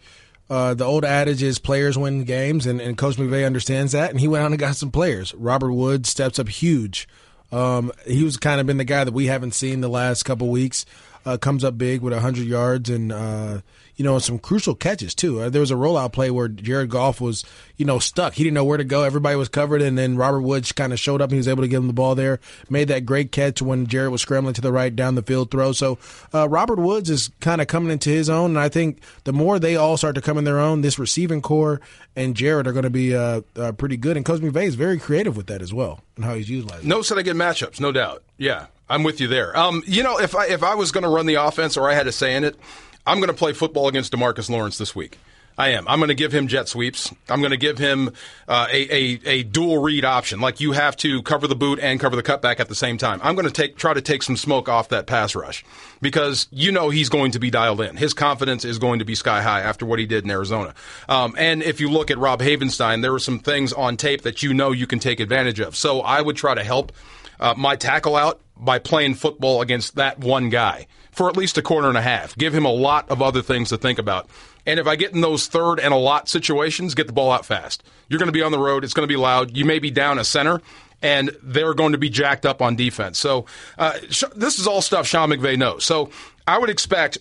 [0.49, 4.19] uh, the old adage is players win games, and, and Coach McVay understands that, and
[4.19, 5.33] he went out and got some players.
[5.35, 7.07] Robert Woods steps up huge.
[7.51, 10.49] Um, he was kind of been the guy that we haven't seen the last couple
[10.49, 10.85] weeks.
[11.25, 13.61] Uh, comes up big with 100 yards and uh,
[14.01, 15.41] you know, some crucial catches too.
[15.41, 17.45] Uh, there was a rollout play where Jared Goff was,
[17.77, 18.33] you know, stuck.
[18.33, 19.03] He didn't know where to go.
[19.03, 21.61] Everybody was covered, and then Robert Woods kind of showed up and he was able
[21.61, 22.39] to give him the ball there.
[22.67, 25.71] Made that great catch when Jared was scrambling to the right down the field throw.
[25.71, 25.99] So
[26.33, 29.59] uh, Robert Woods is kind of coming into his own, and I think the more
[29.59, 31.79] they all start to come in their own, this receiving corps
[32.15, 34.17] and Jared are going to be uh, uh, pretty good.
[34.17, 36.89] And Coach McVay is very creative with that as well and how he's utilizing.
[36.89, 38.23] No set of good matchups, no doubt.
[38.39, 39.55] Yeah, I'm with you there.
[39.55, 41.93] Um, you know, if I if I was going to run the offense or I
[41.93, 42.57] had a say in it,
[43.05, 45.17] I'm going to play football against Demarcus Lawrence this week.
[45.57, 45.87] I am.
[45.87, 47.13] I'm going to give him jet sweeps.
[47.29, 48.11] I'm going to give him
[48.47, 50.39] uh, a, a, a dual read option.
[50.39, 53.19] Like you have to cover the boot and cover the cutback at the same time.
[53.21, 55.63] I'm going to take try to take some smoke off that pass rush
[56.01, 57.97] because you know he's going to be dialed in.
[57.97, 60.73] His confidence is going to be sky high after what he did in Arizona.
[61.09, 64.41] Um, and if you look at Rob Havenstein, there were some things on tape that
[64.41, 65.75] you know you can take advantage of.
[65.75, 66.91] So I would try to help
[67.39, 71.61] uh, my tackle out by playing football against that one guy for at least a
[71.61, 72.35] quarter and a half.
[72.37, 74.27] Give him a lot of other things to think about.
[74.65, 77.45] And if I get in those third and a lot situations, get the ball out
[77.45, 77.83] fast.
[78.07, 78.83] You're going to be on the road.
[78.83, 79.55] It's going to be loud.
[79.55, 80.61] You may be down a center,
[81.01, 83.19] and they're going to be jacked up on defense.
[83.19, 83.45] So
[83.77, 85.83] uh, sh- this is all stuff Sean McVay knows.
[85.83, 86.11] So
[86.47, 87.17] I would expect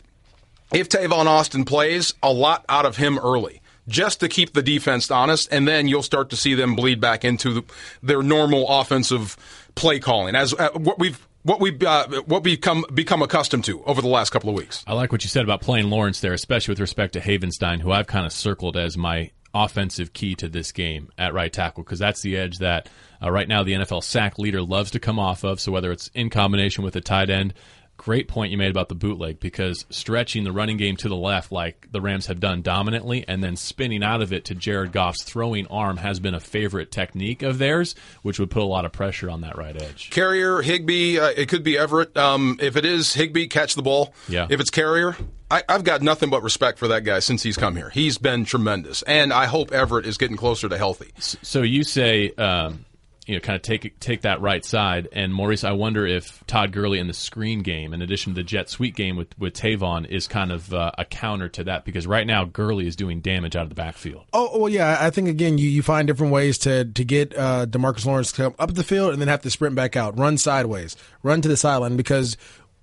[0.72, 5.10] if Tavon Austin plays, a lot out of him early just to keep the defense
[5.10, 7.64] honest, and then you'll start to see them bleed back into the,
[8.02, 9.36] their normal offensive
[9.74, 13.82] play calling as uh, what we've what we uh, what we become become accustomed to
[13.84, 14.84] over the last couple of weeks.
[14.86, 17.92] I like what you said about playing Lawrence there, especially with respect to Havenstein, who
[17.92, 21.98] I've kind of circled as my offensive key to this game at right tackle because
[21.98, 22.88] that's the edge that
[23.22, 25.60] uh, right now the NFL sack leader loves to come off of.
[25.60, 27.54] So whether it's in combination with a tight end
[28.00, 31.52] great point you made about the bootleg because stretching the running game to the left,
[31.52, 35.22] like the Rams have done dominantly, and then spinning out of it to Jared Goff's
[35.22, 38.92] throwing arm has been a favorite technique of theirs, which would put a lot of
[38.92, 40.08] pressure on that right edge.
[40.08, 42.16] Carrier, Higbee, uh, it could be Everett.
[42.16, 44.14] Um, if it is Higbee, catch the ball.
[44.30, 44.46] Yeah.
[44.48, 45.14] If it's Carrier,
[45.50, 47.90] I, have got nothing but respect for that guy since he's come here.
[47.90, 51.12] He's been tremendous, and I hope Everett is getting closer to healthy.
[51.18, 52.30] So you say.
[52.30, 52.86] Um,
[53.30, 55.08] you know, kind of take take that right side.
[55.12, 58.42] And Maurice, I wonder if Todd Gurley in the screen game, in addition to the
[58.42, 62.06] jet sweep game with with Tavon, is kind of uh, a counter to that because
[62.06, 64.24] right now Gurley is doing damage out of the backfield.
[64.32, 64.98] Oh well, yeah.
[65.00, 68.42] I think again, you, you find different ways to to get uh, Demarcus Lawrence to
[68.42, 71.48] come up the field and then have to sprint back out, run sideways, run to
[71.48, 72.36] the sideline because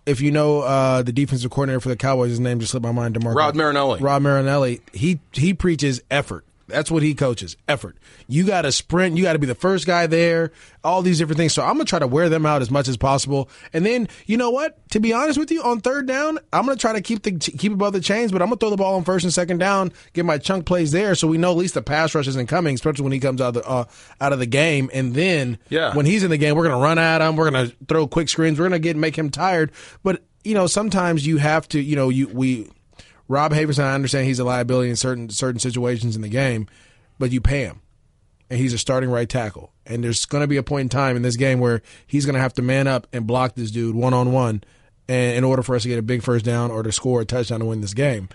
[0.06, 2.94] if you know uh, the defensive coordinator for the Cowboys, his name just slipped my
[2.94, 3.16] mind.
[3.16, 4.00] Demarcus Rod Marinelli.
[4.00, 4.82] Rod Marinelli.
[4.94, 6.46] He he preaches effort.
[6.68, 7.56] That's what he coaches.
[7.68, 7.98] Effort.
[8.28, 9.18] You got to sprint.
[9.18, 10.52] You got to be the first guy there.
[10.84, 11.54] All these different things.
[11.54, 13.50] So I'm gonna try to wear them out as much as possible.
[13.74, 14.78] And then you know what?
[14.92, 17.74] To be honest with you, on third down, I'm gonna try to keep the keep
[17.74, 20.26] above the chains, but I'm gonna throw the ball on first and second down, get
[20.26, 23.04] my chunk plays there, so we know at least the pass rush isn't coming, especially
[23.04, 23.86] when he comes out of the uh,
[24.22, 24.90] out of the game.
[24.94, 25.94] And then yeah.
[25.94, 27.36] when he's in the game, we're gonna run at him.
[27.36, 28.60] We're gonna throw quick screens.
[28.60, 29.72] We're gonna get make him tired.
[30.04, 31.82] But you know, sometimes you have to.
[31.82, 32.70] You know, you we
[33.28, 36.68] Rob Havenstein, I understand he's a liability in certain certain situations in the game,
[37.20, 37.82] but you pay him,
[38.50, 39.74] and he's a starting right tackle.
[39.86, 42.36] And there's going to be a point in time in this game where he's going
[42.36, 44.64] to have to man up and block this dude one on one,
[45.08, 47.60] in order for us to get a big first down or to score a touchdown
[47.62, 48.28] to win this game.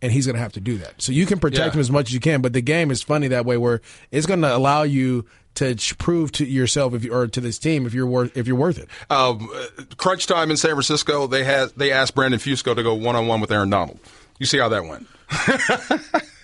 [0.00, 1.02] And he's going to have to do that.
[1.02, 1.72] So you can protect Yeah.
[1.72, 3.80] him as much as you can, but the game is funny that way, where
[4.12, 5.24] it's going to allow you
[5.56, 8.54] to prove to yourself if you, or to this team if you're worth if you're
[8.54, 8.88] worth it.
[9.10, 12.94] Um, uh, crunch time in San Francisco, they had they asked Brandon Fusco to go
[12.94, 13.98] one on one with Aaron Donald.
[14.38, 15.06] You see how that went?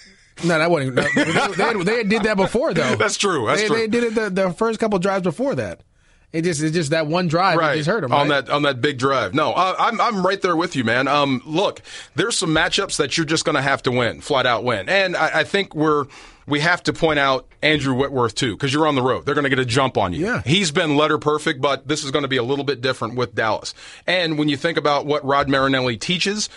[0.42, 0.96] No, that wasn't.
[0.96, 1.04] No,
[1.52, 2.94] they, they, they did that before, though.
[2.98, 3.46] That's true.
[3.46, 3.76] That's they, true.
[3.76, 5.82] They did it the, the first couple drives before that.
[6.32, 8.80] It just it's just that one drive that just hurt them on that on that
[8.80, 9.34] big drive.
[9.34, 11.06] No, uh, I'm I'm right there with you, man.
[11.06, 11.80] Um, look,
[12.16, 15.16] there's some matchups that you're just going to have to win, flat out win, and
[15.16, 16.06] I, I think we're
[16.48, 19.24] we have to point out Andrew Whitworth too, because you're on the road.
[19.26, 20.26] They're going to get a jump on you.
[20.26, 20.42] Yeah.
[20.44, 23.36] he's been letter perfect, but this is going to be a little bit different with
[23.36, 23.72] Dallas.
[24.04, 26.48] And when you think about what Rod Marinelli teaches,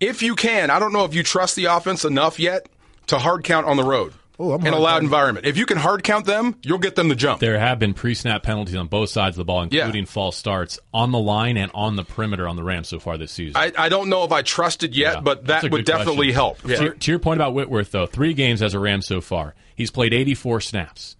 [0.00, 2.68] if you can, I don't know if you trust the offense enough yet
[3.08, 4.12] to hard count on the road.
[4.38, 5.46] Oh, I'm in a loud environment.
[5.46, 7.40] If you can hard count them, you'll get them to jump.
[7.40, 9.86] There have been pre-snap penalties on both sides of the ball, Yeah.
[9.86, 13.16] including false starts on the line and on the perimeter on the Rams so far
[13.16, 13.56] this season.
[13.56, 16.34] I, I don't know if I trust it yet, Yeah, but that would definitely question.
[16.34, 16.60] help.
[16.64, 19.54] To, your, to your point about Whitworth, though, three games as a Ram so far.
[19.74, 21.16] He's played 84 snaps,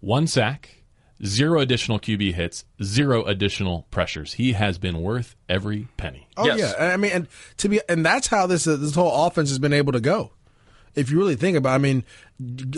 [0.00, 0.83] one sack,
[1.24, 4.34] zero additional QB hits, zero additional pressures.
[4.34, 6.26] He has been worth every penny.
[6.36, 6.74] Oh Yes.
[6.78, 9.58] yeah, I mean, and to be, and that's how this uh, this whole offense has
[9.58, 10.30] been able to go.
[10.94, 11.74] If you really think about, it.
[11.74, 12.04] I mean,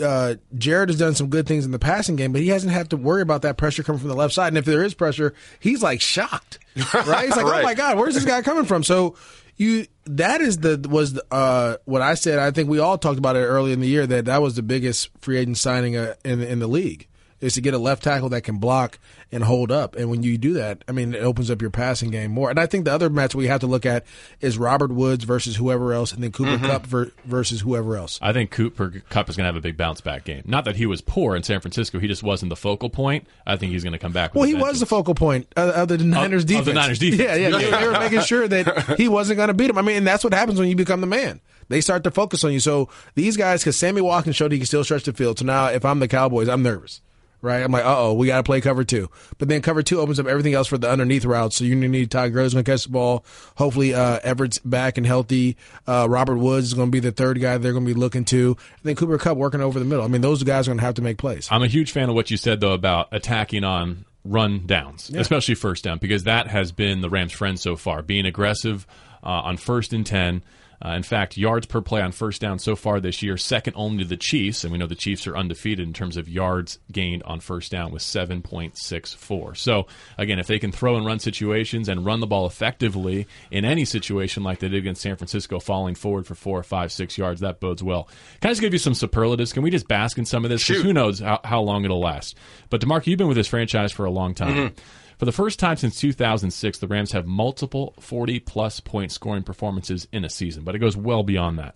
[0.03, 2.89] uh, Jared has done some good things in the passing game, but he hasn't had
[2.89, 4.47] to worry about that pressure coming from the left side.
[4.47, 6.57] And if there is pressure, he's like shocked,
[6.95, 7.25] right?
[7.25, 8.83] He's like, oh my god, where's this guy coming from?
[8.83, 9.15] So
[9.55, 12.39] you, that is the was uh, what I said.
[12.39, 14.63] I think we all talked about it early in the year that that was the
[14.63, 17.07] biggest free agent signing uh, in in the league.
[17.39, 18.97] Is to get a left tackle that can block
[19.31, 19.95] and hold up.
[19.95, 22.49] And when you do that, I mean, it opens up your passing game more.
[22.49, 24.05] And I think the other match we have to look at
[24.41, 26.65] is Robert Woods versus whoever else, and then Cooper Mm-hmm.
[26.65, 28.17] Kupp ver- versus whoever else.
[28.23, 30.41] I think Cooper Kupp is going to have a big bounce back game.
[30.47, 33.27] Not that he was poor in San Francisco; he just wasn't the focal point.
[33.45, 34.33] I think he's going to come back.
[34.33, 36.73] With Well, he was the focal point of, of the Niners of the.
[36.73, 37.21] Niners defense.
[37.21, 37.49] Yeah, yeah.
[37.55, 39.77] They, they were making sure that he wasn't going to beat him.
[39.77, 41.39] I mean, and that's what happens when you become the man.
[41.69, 42.59] They start to focus on you.
[42.61, 45.37] So these guys, because Sammy Watkins showed he can still stretch the field.
[45.37, 47.01] So now, if I'm the Cowboys, I'm nervous.
[47.47, 49.09] Right, I'm like, uh oh, we got to play cover two.
[49.37, 51.55] But then cover two opens up everything else for the underneath routes.
[51.55, 53.23] So you need Todd Groves going to catch the ball.
[53.55, 55.55] Hopefully, uh, Everett's back and healthy.
[55.87, 58.25] Uh, Robert Woods is going to be the third guy they're going to be looking
[58.25, 58.49] to.
[58.49, 60.03] And then Cooper Kupp working over the middle.
[60.03, 61.47] I mean, those guys are going to have to make plays.
[61.49, 65.55] I'm a huge fan of what you said though about attacking on run downs, especially
[65.55, 68.85] first down, because that has been the Rams' friend so far, being aggressive
[69.23, 70.43] uh, on first and ten.
[70.83, 74.03] Uh, in fact, yards per play on first down so far this year, second only
[74.03, 77.23] to the Chiefs, and we know the Chiefs are undefeated in terms of yards gained
[77.23, 79.57] on first down with 7.64.
[79.57, 79.87] So,
[80.17, 83.85] again, if they can throw and run situations and run the ball effectively in any
[83.85, 87.41] situation like they did against San Francisco, falling forward for four or five, six yards,
[87.41, 88.07] that bodes well.
[88.41, 89.53] Can I just give you some superlatives?
[89.53, 90.67] Can we just bask in some of this?
[90.67, 92.37] Because who knows how, how long it'll last.
[92.69, 94.75] But DeMarco, you've been with this franchise for a long time.
[95.17, 100.07] For the first time since 2006, the Rams have multiple 40 plus point scoring performances
[100.11, 101.75] in a season, but it goes well beyond that.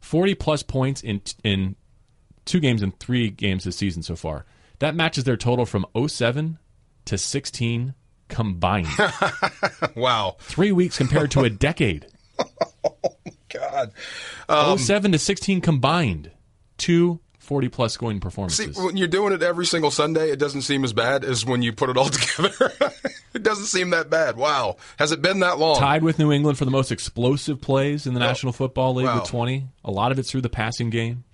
[0.00, 1.76] 40 plus points in in
[2.44, 4.44] two games and three games this season so far.
[4.78, 6.58] That matches their total from 07
[7.06, 7.94] to 16
[8.28, 8.88] combined.
[9.94, 10.36] Wow.
[10.40, 12.06] Three weeks compared to a decade.
[12.38, 13.92] Oh my god.
[14.48, 16.30] Um, 07 to 16 combined.
[16.76, 18.76] Two 40 plus scoring See, performances.
[18.76, 21.72] when you're doing it every single Sunday, it doesn't seem as bad as when you
[21.72, 22.72] put it all together.
[23.34, 24.36] it doesn't seem that bad.
[24.36, 24.76] Wow.
[24.98, 25.78] Has it been that long?
[25.78, 29.20] tied with New England for the most explosive plays in the National Football League Wow.
[29.20, 29.66] with 20.
[29.84, 31.24] A lot of it through the passing game.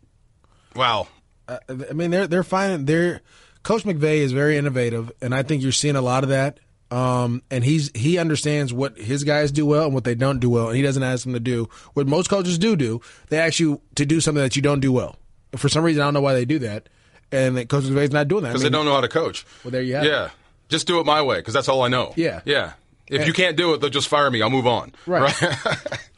[0.77, 1.09] Wow.
[1.49, 1.59] I
[1.93, 3.21] mean, they're they're finding they're
[3.63, 6.59] Coach McVay is very innovative, and I think you're seeing a lot of that.
[6.91, 10.51] Um, and he's he understands what his guys do well and what they don't do
[10.51, 13.01] well, and he doesn't ask them to do what most coaches do do.
[13.29, 15.17] They ask you to do something that you don't do well.
[15.57, 16.89] For some reason, I don't know why they do that,
[17.31, 18.49] and that Coach McVay's not doing that.
[18.49, 19.45] I Because mean, they don't know how to coach.
[19.65, 20.09] Well, there you have it.
[20.09, 20.31] Yeah.
[20.69, 22.15] Just do it my way, because that's all I know.
[22.17, 22.41] Yeah.
[22.45, 22.73] Yeah.
[23.09, 24.41] If you can't do it, they'll just fire me.
[24.41, 24.93] I'll move on.
[25.07, 25.35] Right.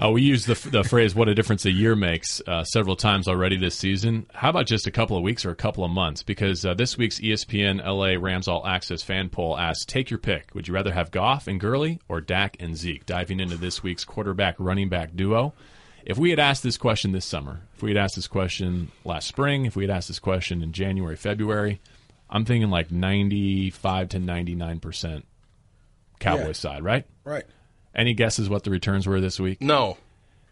[0.02, 3.26] Uh, we used the, the phrase "what a difference a year makes" uh, several times
[3.28, 4.26] already this season.
[4.34, 6.22] How about just a couple of weeks or a couple of months?
[6.24, 10.50] Because uh, this week's ESPN LA Rams All Access fan poll asks, "Take your pick.
[10.52, 14.04] Would you rather have Goff and Gurley or Dak and Zeke?" Diving into this week's
[14.04, 15.54] quarterback running back duo.
[16.06, 19.26] If we had asked this question this summer, if we had asked this question last
[19.26, 21.80] spring, if we had asked this question in January, February,
[22.28, 25.26] I'm thinking like 95 to 99 percent
[26.20, 26.52] Cowboys Yeah.
[26.70, 27.06] side, right?
[27.24, 27.44] right.
[27.94, 29.60] Any guesses what the returns were this week?
[29.62, 29.96] No.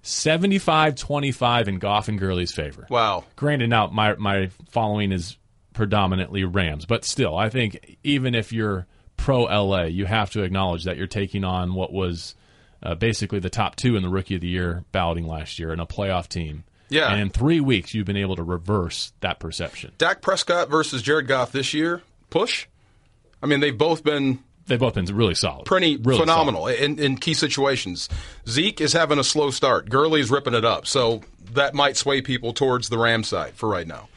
[0.02, 2.86] 75-25 in Goff and Gurley's favor.
[2.90, 3.24] Wow.
[3.36, 5.36] Granted, now my my following is
[5.74, 8.86] predominantly Rams, but still, I think even if you're
[9.16, 12.34] pro LA, you have to acknowledge that you're taking on what was
[12.82, 15.80] uh, basically the top two in the Rookie of the Year balloting last year and
[15.80, 16.64] a playoff team.
[16.88, 17.10] Yeah.
[17.10, 19.92] and in three weeks, you've been able to reverse that perception.
[19.96, 22.66] Dak Prescott versus Jared Goff this year, push?
[23.42, 27.16] I mean, they've both been They've both been really solid, pretty really phenomenal in, in
[27.16, 28.08] key situations.
[28.48, 29.88] Zeke is having a slow start.
[29.88, 30.86] Gurley's ripping it up.
[30.86, 34.08] So that might sway people towards the Ram side for right now.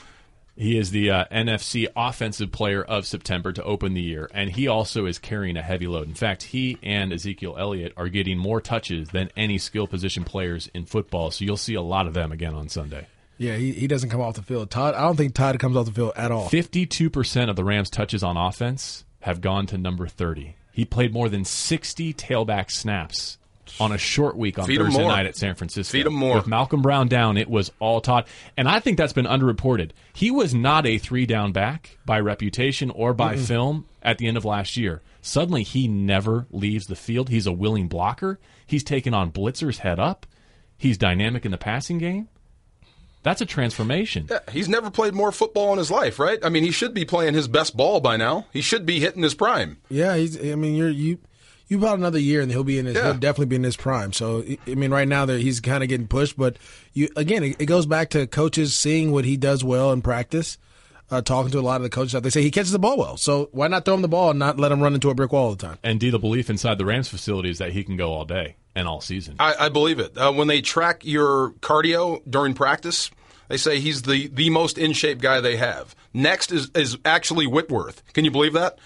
[0.58, 4.70] He is the uh, NFC Offensive Player of September to open the year, and he
[4.70, 6.08] also is carrying a heavy load.
[6.08, 10.70] In fact, he and Ezekiel Elliott are getting more touches than any skill position players
[10.74, 11.30] in football.
[11.30, 13.08] So you'll see a lot of them again on Sunday.
[13.38, 14.72] Yeah, he, he doesn't come off the field.
[14.72, 16.48] Todd, I don't think Todd comes off the field at all.
[16.48, 20.56] Fifty-two percent of the Rams' touches on offense have gone to number thirty.
[20.72, 23.38] He played more than sixty tailback snaps
[23.80, 25.12] on a short week on Feed 'em Thursday more.
[25.12, 25.92] night at San Francisco.
[25.92, 26.36] Feed 'em more.
[26.36, 28.26] With Malcolm Brown down, it was all Todd,
[28.58, 29.92] and I think that's been underreported.
[30.14, 34.46] He was not a three-down back by reputation or by film at the end of
[34.46, 35.02] last year.
[35.22, 37.30] Suddenly, he never leaves the field.
[37.30, 38.40] He's a willing blocker.
[38.66, 40.26] He's taken on blitzers head up.
[40.78, 42.28] He's dynamic in the passing game.
[43.24, 44.28] That's a transformation.
[44.30, 46.38] Yeah, he's never played more football in his life, right?
[46.44, 48.46] I mean, he should be playing his best ball by now.
[48.54, 49.78] He should be hitting his prime.
[49.90, 50.38] Yeah, he's.
[50.40, 51.18] I mean, you're you.
[51.68, 52.96] You about another year, and he'll be in his.
[52.96, 53.04] Yeah.
[53.06, 54.14] He'll definitely be in his prime.
[54.14, 56.58] So, I- I mean, right now that he's kind of getting pushed, but
[56.94, 60.58] you again, it, it goes back to coaches seeing what he does well in practice.
[61.12, 62.98] Uh, talking to a lot of the coaches out, they say he catches the ball
[62.98, 63.16] well.
[63.16, 65.32] So why not throw him the ball and not let him run into a brick
[65.32, 65.78] wall all the time?
[65.84, 68.56] And D, the belief inside the Rams facility is that he can go all day
[68.74, 69.36] and all season.
[69.40, 70.18] I, I believe it.
[70.18, 73.12] Uh, when they track your cardio during practice,
[73.50, 75.96] they say he's the, the most in shape guy they have.
[76.12, 78.02] Next is, is actually Whitworth.
[78.14, 78.80] Can you believe that?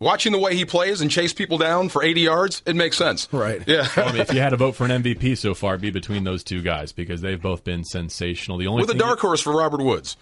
[0.00, 3.28] Watching the way he plays and chase people down for 80 yards, it makes sense.
[3.32, 3.62] Right.
[3.66, 3.88] Yeah.
[3.96, 6.22] I mean, if you had to vote for an MVP so far, it'd be between
[6.22, 8.58] those two guys because they've both been sensational.
[8.58, 10.16] The only With a thing dark horse for Robert Woods.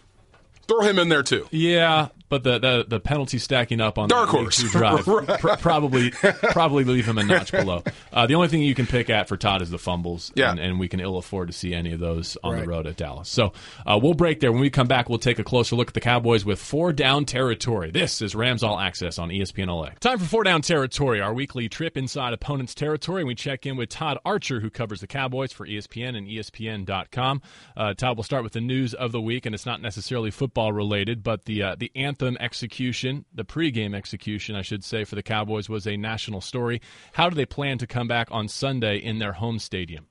[0.67, 1.47] Throw him in there too.
[1.51, 4.57] yeah, but the, the, the penalty stacking up on Dark the horse.
[4.63, 6.11] two drive pr- probably
[6.51, 7.83] probably leave him a notch below.
[8.13, 10.51] Uh, the only thing you can pick at for Todd is the fumbles, Yeah.
[10.51, 12.97] and, and we can ill afford to see any of those on the road at
[12.97, 13.29] Dallas.
[13.29, 13.53] So
[13.87, 14.51] uh, we'll break there.
[14.53, 17.25] When we come back, we'll take a closer look at the Cowboys with four down
[17.25, 17.91] territory.
[17.91, 19.91] This is Rams All Access on ESPN LA.
[20.01, 23.25] Time for four down territory, our weekly trip inside opponents' territory.
[23.25, 27.43] We check in with Todd Archer, who covers the Cowboys for ESPN and ESPN.com.
[27.77, 30.73] Uh, Todd, we'll start with the news of the week, and it's not necessarily football
[30.73, 35.23] related, but the uh, the anthem execution, the pregame execution, I should say, for the
[35.23, 36.81] Cowboys was a national story.
[37.13, 40.07] How do they plan to come back on Sunday in their home stadium?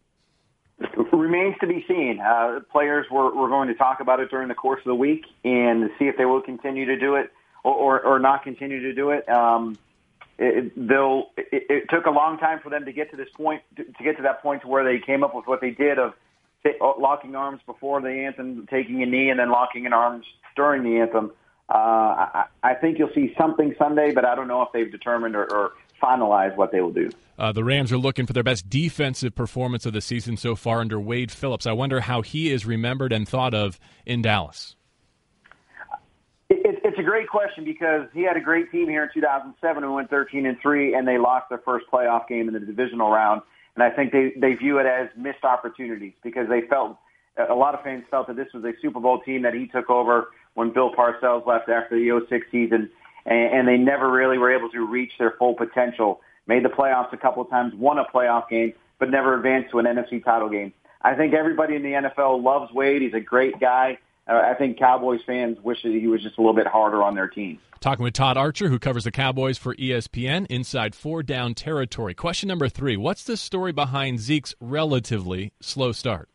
[1.12, 2.20] remains to be seen.
[2.20, 5.26] Uh, players were, were going to talk about it during the course of the week
[5.44, 7.32] and see if they will continue to do it
[7.63, 9.28] or, or, or not continue to do it.
[9.30, 9.78] Um,
[10.38, 11.30] it, they'll.
[11.38, 14.04] It, it took a long time for them to get to this point, to, to
[14.04, 16.13] get to that point to where they came up with what they did of
[17.00, 21.00] locking arms before the anthem, taking a knee, and then locking in arms during the
[21.00, 21.32] anthem.
[21.69, 25.36] Uh, I, I think you'll see something Sunday, but I don't know if they've determined
[25.36, 27.10] or, or finalized what they will do.
[27.38, 30.80] Uh, the Rams are looking for their best defensive performance of the season so far
[30.80, 31.65] under Wade Phillips.
[31.65, 34.75] I wonder how he is remembered and thought of in Dallas.
[36.49, 39.93] It, it's a great question because he had a great team here in 2007 who
[39.93, 43.41] went 13 and three, and they lost their first playoff game in the divisional round.
[43.75, 46.97] And I think they they view it as missed opportunities because they felt
[47.38, 49.89] a lot of fans felt that this was a Super Bowl team that he took
[49.89, 52.89] over when Bill Parcells left after the 06 season,
[53.26, 56.22] and, and they never really were able to reach their full potential.
[56.48, 59.80] Made the playoffs a couple of times, won a playoff game, but never advanced to
[59.80, 60.74] an NFC title game.
[61.02, 63.02] I think everybody in the NFL loves Wade.
[63.02, 64.00] He's a great guy.
[64.28, 67.13] Uh, I think Cowboys fans wish that he was just a little bit harder on
[67.13, 67.60] their team.
[67.80, 72.15] Talking with Todd Archer, who covers the Cowboys for ESPN, inside four down territory.
[72.15, 76.30] Question number three What's the story behind Zeke's relatively slow start?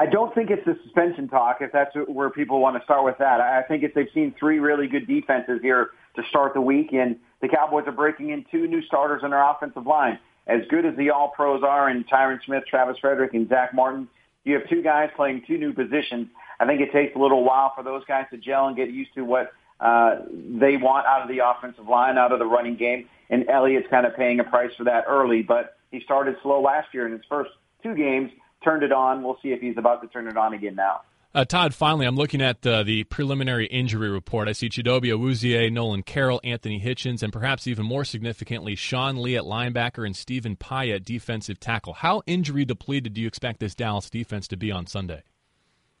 [0.00, 3.18] I don't think it's the suspension talk, if that's where people want to start with
[3.18, 3.40] that.
[3.40, 7.16] I think it's they've seen three really good defenses here to start the week, and
[7.42, 10.20] the Cowboys are breaking in two new starters in their offensive line.
[10.46, 14.06] As good as the All Pros are, and Tyron Smith, Travis Frederick, and Zack Martin,
[14.44, 16.28] you have two guys playing two new positions.
[16.60, 19.12] I think it takes a little while for those guys to gel and get used
[19.16, 23.08] to what uh, they want out of the offensive line, out of the running game.
[23.30, 26.88] And Elliott's kind of paying a price for that early, but he started slow last
[26.94, 27.50] year in his first
[27.82, 28.30] two games,
[28.62, 29.22] turned it on.
[29.22, 31.02] We'll see if he's about to turn it on again now.
[31.34, 34.48] Uh, Todd, finally, I'm looking at uh, the preliminary injury report.
[34.48, 39.36] I see Chidobe Awuzie, Nolan Carroll, Anthony Hitchens, and perhaps even more significantly, Sean Lee
[39.36, 41.92] at linebacker and Stephen Paea at defensive tackle.
[41.92, 45.22] How injury depleted do you expect this Dallas defense to be on Sunday?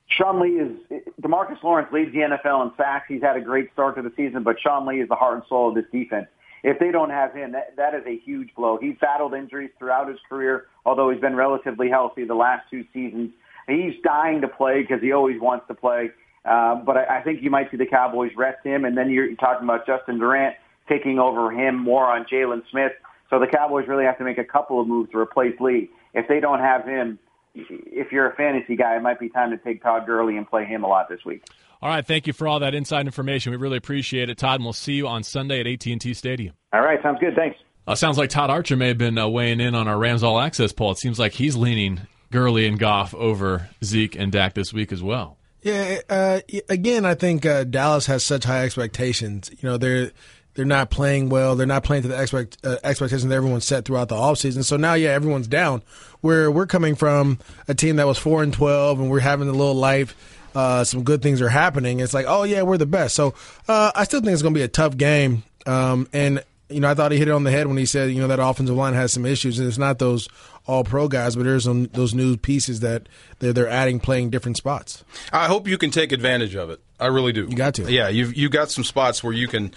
[0.08, 3.04] Sean Lee is Demarcus Lawrence leads the NFL in sacks.
[3.08, 5.42] He's had a great start to the season, but Sean Lee is the heart and
[5.48, 6.26] soul of this defense.
[6.62, 8.78] If they don't have him, that, that is a huge blow.
[8.78, 13.30] He's battled injuries throughout his career, although he's been relatively healthy the last two seasons.
[13.68, 16.10] He's dying to play because he always wants to play.
[16.44, 19.34] Uh, but I, I think you might see the Cowboys rest him, and then you're
[19.36, 20.56] talking about Justin Durant
[20.88, 22.92] taking over him more on Jaylon Smith.
[23.30, 25.90] So the Cowboys really have to make a couple of moves to replace Lee.
[26.14, 27.18] If they don't have him,
[27.54, 30.64] if you're a fantasy guy, it might be time to take Todd Gurley and play
[30.64, 31.44] him a lot this week.
[31.80, 33.52] All right, thank you for all that inside information.
[33.52, 36.54] We really appreciate it, Todd, and we'll see you on Sunday at AT&T Stadium.
[36.72, 37.36] All right, sounds good.
[37.36, 37.56] Thanks.
[37.86, 40.40] Uh, sounds like Todd Archer may have been uh, weighing in on our Rams All
[40.40, 40.90] Access poll.
[40.90, 45.02] It seems like he's leaning Gurley and Goff over Zeke and Dak this week as
[45.02, 45.38] well.
[45.62, 49.50] Yeah, uh, again, I think uh, Dallas has such high expectations.
[49.50, 50.12] You know, they're
[50.54, 51.56] they're not playing well.
[51.56, 54.64] They're not playing to the expect, uh, expectations that everyone set throughout the offseason.
[54.64, 55.82] So now, yeah, everyone's down.
[56.20, 57.38] Where we're coming from
[57.68, 60.16] a team that was four and twelve, and we're having a little life.
[60.58, 62.00] Uh, some good things are happening.
[62.00, 63.14] It's like, oh yeah, we're the best.
[63.14, 63.32] So
[63.68, 65.44] uh, I still think it's going to be a tough game.
[65.66, 68.10] Um, and you know, I thought he hit it on the head when he said,
[68.10, 70.28] you know, that offensive line has some issues, and it's not those
[70.66, 74.56] all pro guys, but there's some those new pieces that they're they're adding, playing different
[74.56, 75.04] spots.
[75.32, 76.80] I hope you can take advantage of it.
[76.98, 77.46] I really do.
[77.48, 77.90] You got to.
[77.90, 79.72] Yeah, you've you got some spots where you can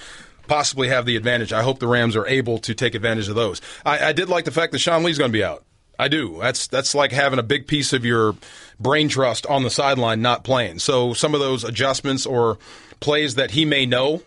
[0.47, 1.53] possibly have the advantage.
[1.53, 3.61] I hope the Rams are able to take advantage of those.
[3.85, 5.63] I, I did like the fact that Sean Lee's going to be out.
[6.01, 6.39] I do.
[6.41, 8.35] That's that's like having a big piece of your
[8.81, 10.79] brain trust on the sideline not playing.
[10.79, 12.57] So some of those adjustments or
[12.99, 14.21] plays that he may know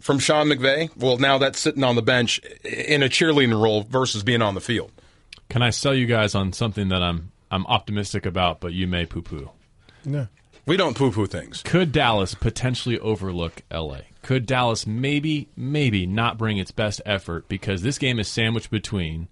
[0.00, 4.22] from Sean McVay, well, now that's sitting on the bench in a cheerleading role versus
[4.22, 4.90] being on the field.
[5.48, 9.06] Can I sell you guys on something that I'm I'm optimistic about, but you may
[9.06, 9.50] poo poo?
[10.04, 10.26] No.
[10.66, 11.62] We don't poo poo things.
[11.62, 14.00] Could Dallas potentially overlook LA?
[14.22, 19.28] Could Dallas maybe, maybe not bring its best effort because this game is sandwiched between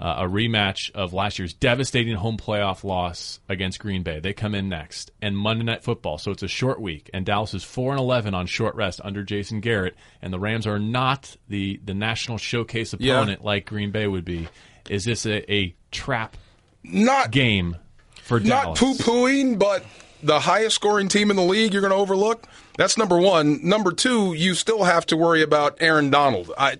[0.00, 4.20] uh, a rematch of last year's devastating home playoff loss against Green Bay?
[4.20, 6.18] They come in next, and Monday Night Football.
[6.18, 9.22] So it's a short week, and Dallas is four and eleven on short rest under
[9.22, 13.14] Jason Garrett, and the Rams are not the the national showcase Yeah.
[13.16, 14.48] opponent like Green Bay would be.
[14.90, 16.36] Is this a, a trap
[16.82, 17.76] Not game
[18.22, 18.78] for Dallas.
[18.80, 19.84] not poo pooing, but
[20.22, 22.46] the highest scoring team in the league you're going to overlook?
[22.76, 23.60] That's number one.
[23.66, 26.50] Number two, you still have to worry about Aaron Donald.
[26.58, 26.78] I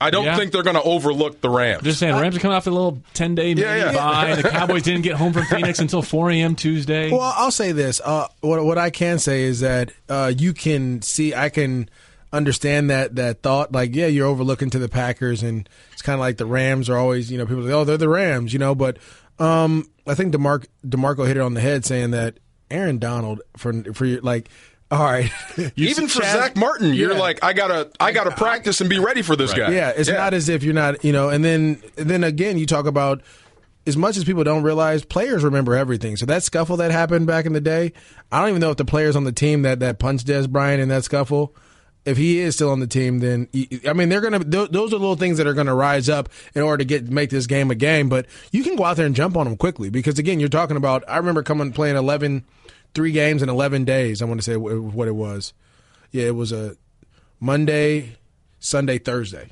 [0.00, 0.36] I don't Yeah.
[0.36, 1.82] think they're going to overlook the Rams.
[1.82, 3.92] Just saying, Rams are coming off a little ten day Yeah, yeah.
[3.92, 4.34] bye.
[4.40, 6.54] The Cowboys didn't get home from Phoenix until four a.m.
[6.54, 7.10] Tuesday.
[7.10, 8.00] Well, I'll say this.
[8.04, 11.88] Uh, what what I can say is that uh, you can see, I can
[12.32, 13.72] understand that that thought.
[13.72, 16.96] Like, yeah, you're overlooking to the Packers, and it's kind of like the Rams are
[16.96, 18.74] always, you know, people say, oh, they're the Rams, you know.
[18.74, 18.98] But
[19.38, 22.38] um, I think Demar- Demarco hit it on the head, saying that
[22.70, 24.48] Aaron Donald for for like.
[24.90, 25.30] All right,
[25.76, 27.18] Even for Chaz- Zack Martin, you're Yeah.
[27.18, 29.70] like, I gotta, I gotta practice and be ready for this guy.
[29.70, 31.28] Yeah, it's not as if you're not, you know.
[31.28, 33.20] And then, and then again, you talk about
[33.86, 36.16] as much as people don't realize, players remember everything.
[36.16, 37.92] So that scuffle that happened back in the day,
[38.32, 40.80] I don't even know if the players on the team that that punched Dez Bryant
[40.80, 41.54] in that scuffle.
[42.06, 43.48] If he is still on the team, then
[43.86, 44.38] I mean they're gonna.
[44.38, 47.28] tho- Those are little things that are gonna rise up in order to get make
[47.28, 48.08] this game a game.
[48.08, 50.78] But you can go out there and jump on them quickly because again, you're talking
[50.78, 51.04] about.
[51.06, 52.44] I remember coming playing 11,
[52.98, 54.20] three games in eleven days.
[54.20, 55.52] I want to say what it was.
[56.10, 56.74] Yeah, it was a
[57.38, 58.16] Monday,
[58.58, 59.48] Sunday, Thursday.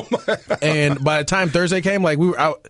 [0.62, 2.68] and by the time Thursday came, like we were out,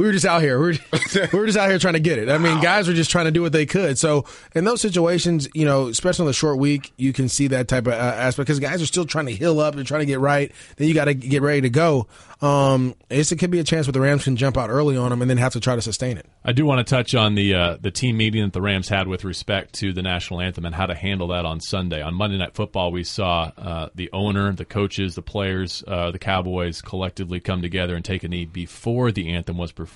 [0.00, 0.58] we were just out here.
[0.58, 0.72] We were,
[1.30, 2.30] we were just out here trying to get it.
[2.30, 3.98] I mean, guys were just trying to do what they could.
[3.98, 4.24] So
[4.54, 7.86] in those situations, you know, especially on the short week, you can see that type
[7.86, 9.74] of uh, aspect because guys are still trying to heal up.
[9.74, 10.52] They're trying to get right.
[10.76, 12.06] Then you got to get ready to go.
[12.40, 15.10] Um, it's, it could be a chance where the Rams can jump out early on
[15.10, 16.24] them and then have to try to sustain it.
[16.42, 19.06] I do want to touch on the uh, the team meeting that the Rams had
[19.06, 22.00] with respect to the national anthem and how to handle that on Sunday.
[22.00, 26.18] On Monday Night Football, we saw uh, the owner, the coaches, the players, uh, the
[26.18, 29.89] Cowboys collectively come together and take a knee before the anthem was performed.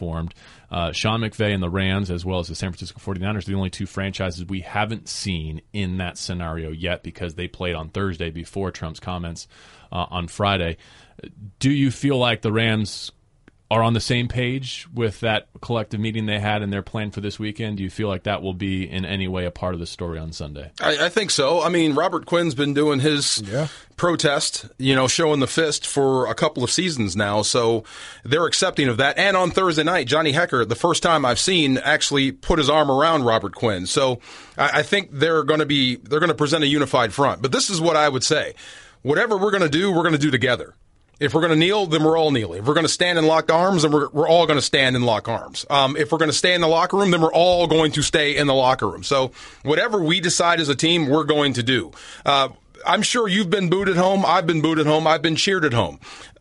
[0.71, 3.55] Uh, Sean McVay and the Rams, as well as the San Francisco 49ers, are the
[3.55, 8.31] only two franchises we haven't seen in that scenario yet because they played on Thursday
[8.31, 9.47] before Trump's comments
[9.93, 10.77] uh, on Friday.
[11.59, 13.13] Do you feel like the Rams
[13.75, 17.21] are on the same page with that collective meeting they had and their plan for
[17.21, 17.77] this weekend?
[17.77, 20.17] Do you feel like that will be in any way a part of the story
[20.17, 20.71] on Sunday?
[20.81, 21.61] I, I think so.
[21.61, 23.43] I mean, Robert Quinn's been doing his
[23.97, 27.43] protest, you know, showing the fist for a couple of seasons now.
[27.43, 27.83] So
[28.23, 29.19] they're accepting of that.
[29.19, 32.93] And on Thursday night, Johnny Hekker, the first time I've seen, actually put his arm
[32.93, 33.87] around Robert Quinn.
[33.87, 34.21] So
[34.57, 37.43] I, I think they're going to be they're going to present a unified front.
[37.43, 38.55] But this is what I would say:
[39.03, 40.75] whatever we're going to do, we're going to do together.
[41.21, 42.61] If we're going to kneel, then we're all kneeling.
[42.61, 44.97] If we're going to stand in locked arms, then we're, we're all going to stand
[44.97, 45.65] in locked arms.
[45.71, 48.03] Um, if we're going to stay in the locker room, then we're all going to
[48.03, 49.03] stay in the locker room.
[49.05, 49.31] So
[49.63, 51.93] whatever we decide as a team, we're going to do.
[52.27, 52.49] Uh,
[52.87, 54.25] I'm sure you've been booed at home.
[54.27, 55.07] I've been booed at home.
[55.07, 56.01] I've been cheered at home.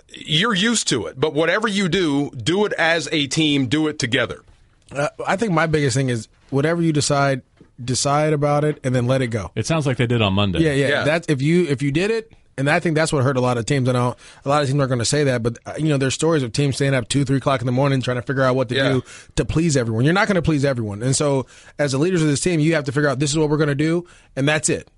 [0.09, 1.19] You're used to it.
[1.19, 3.67] But whatever you do, do it as a team.
[3.67, 4.43] Do it together.
[4.91, 7.41] Uh, I think my biggest thing is whatever you decide,
[7.83, 9.51] decide about it and then let it go.
[9.55, 10.59] It sounds like they did on Monday.
[10.59, 10.87] Yeah, yeah.
[10.87, 11.03] Yeah.
[11.03, 13.57] That's if you if you did it, and I think that's what hurt a lot
[13.57, 13.87] of teams.
[13.89, 15.97] I know a lot of teams aren't going to say that, but uh, you know,
[15.97, 18.43] there's stories of teams staying up two, three o'clock in the morning trying to figure
[18.43, 18.91] out what to Yeah.
[18.93, 19.03] do
[19.35, 20.05] to please everyone.
[20.05, 21.45] You're not going to please everyone, and so
[21.79, 23.57] as the leaders of this team, you have to figure out this is what we're
[23.57, 24.89] going to do, and that's it.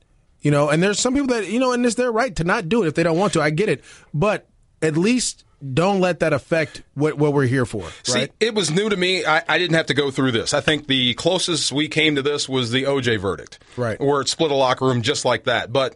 [0.41, 2.69] You know, and there's some people that you know, and it's their right to not
[2.69, 3.41] do it if they don't want to.
[3.41, 3.83] I get it,
[4.13, 4.47] but
[4.81, 5.43] at least
[5.73, 7.87] don't let that affect what what we're here for.
[8.03, 9.25] See, it was new to me.
[9.25, 10.53] I, I didn't have to go through this.
[10.53, 13.99] I think the closest we came to this was the OJ verdict, Right.
[13.99, 15.73] Where it split a locker room just like that.
[15.73, 15.95] But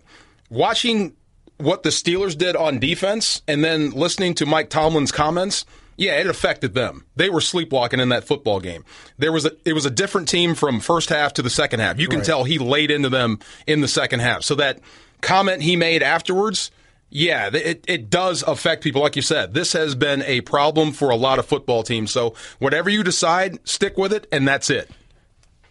[0.49, 1.13] watching
[1.59, 5.65] what the Steelers did on defense and then listening to Mike Tomlin's comments,
[5.97, 7.05] yeah, it affected them.
[7.17, 8.85] They were sleepwalking in that football game.
[9.17, 11.99] There was a it was a different team from first half to the second half.
[11.99, 14.43] You can tell he laid into them in the second half.
[14.43, 14.79] So that
[15.21, 16.71] comment he made afterwards.
[17.09, 19.01] Yeah, it, it does affect people.
[19.01, 22.11] Like you said, this has been a problem for a lot of football teams.
[22.11, 24.89] So whatever you decide, stick with it, and that's it.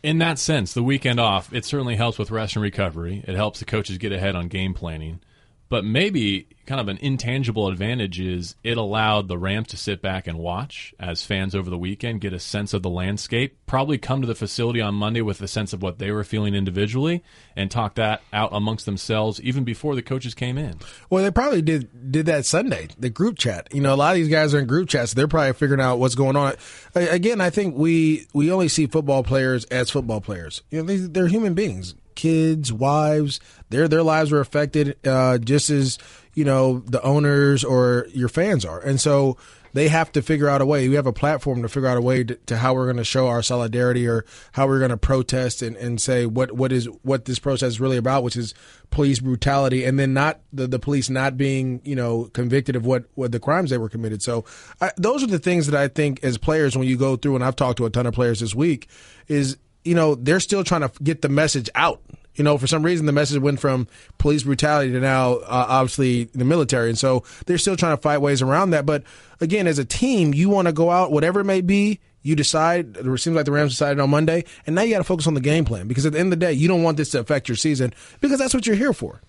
[0.02, 3.24] In that sense, the weekend off, it certainly helps with rest and recovery.
[3.26, 5.20] It helps the coaches get ahead on game planning.
[5.68, 10.26] But maybe kind of an intangible advantage is it allowed the Rams to sit back
[10.26, 14.20] and watch as fans over the weekend, get a sense of the landscape, probably come
[14.20, 17.22] to the facility on Monday with a sense of what they were feeling individually
[17.56, 20.78] and talk that out amongst themselves even before the coaches came in.
[21.08, 23.68] Well, they probably did did that Sunday, the group chat.
[23.72, 25.14] You know, a lot of these guys are in group chats.
[25.14, 26.54] They're probably figuring out what's going on.
[26.94, 30.62] Again, I think we we only see football players as football players.
[30.70, 33.38] You know, they, they're human beings, kids, wives.
[33.70, 35.98] Their their lives are affected uh, just as
[36.34, 39.38] you know the owners or your fans are, and so
[39.72, 40.88] they have to figure out a way.
[40.88, 43.04] We have a platform to figure out a way to, to how we're going to
[43.04, 46.86] show our solidarity or how we're going to protest and, and say what, what is
[47.02, 48.54] what this protest is really about, which is
[48.90, 53.04] police brutality, and then not the, the police not being you know convicted of what,
[53.14, 54.22] what the crimes they were committed.
[54.22, 54.44] So
[54.80, 57.44] I, those are the things that I think as players when you go through, and
[57.44, 58.88] I've talked to a ton of players this week,
[59.28, 62.00] is you know they're still trying to get the message out.
[62.34, 66.24] You know, for some reason, the message went from police brutality to now, uh, obviously,
[66.24, 66.88] the military.
[66.88, 68.86] And so they're still trying to fight ways around that.
[68.86, 69.02] But
[69.40, 72.96] again, as a team, you want to go out, whatever it may be, You decide.
[72.96, 75.34] It seems like the Rams decided on Monday, and now you got to focus on
[75.34, 77.20] the game plan because at the end of the day, you don't want this to
[77.20, 79.20] affect your season because that's what you're here for.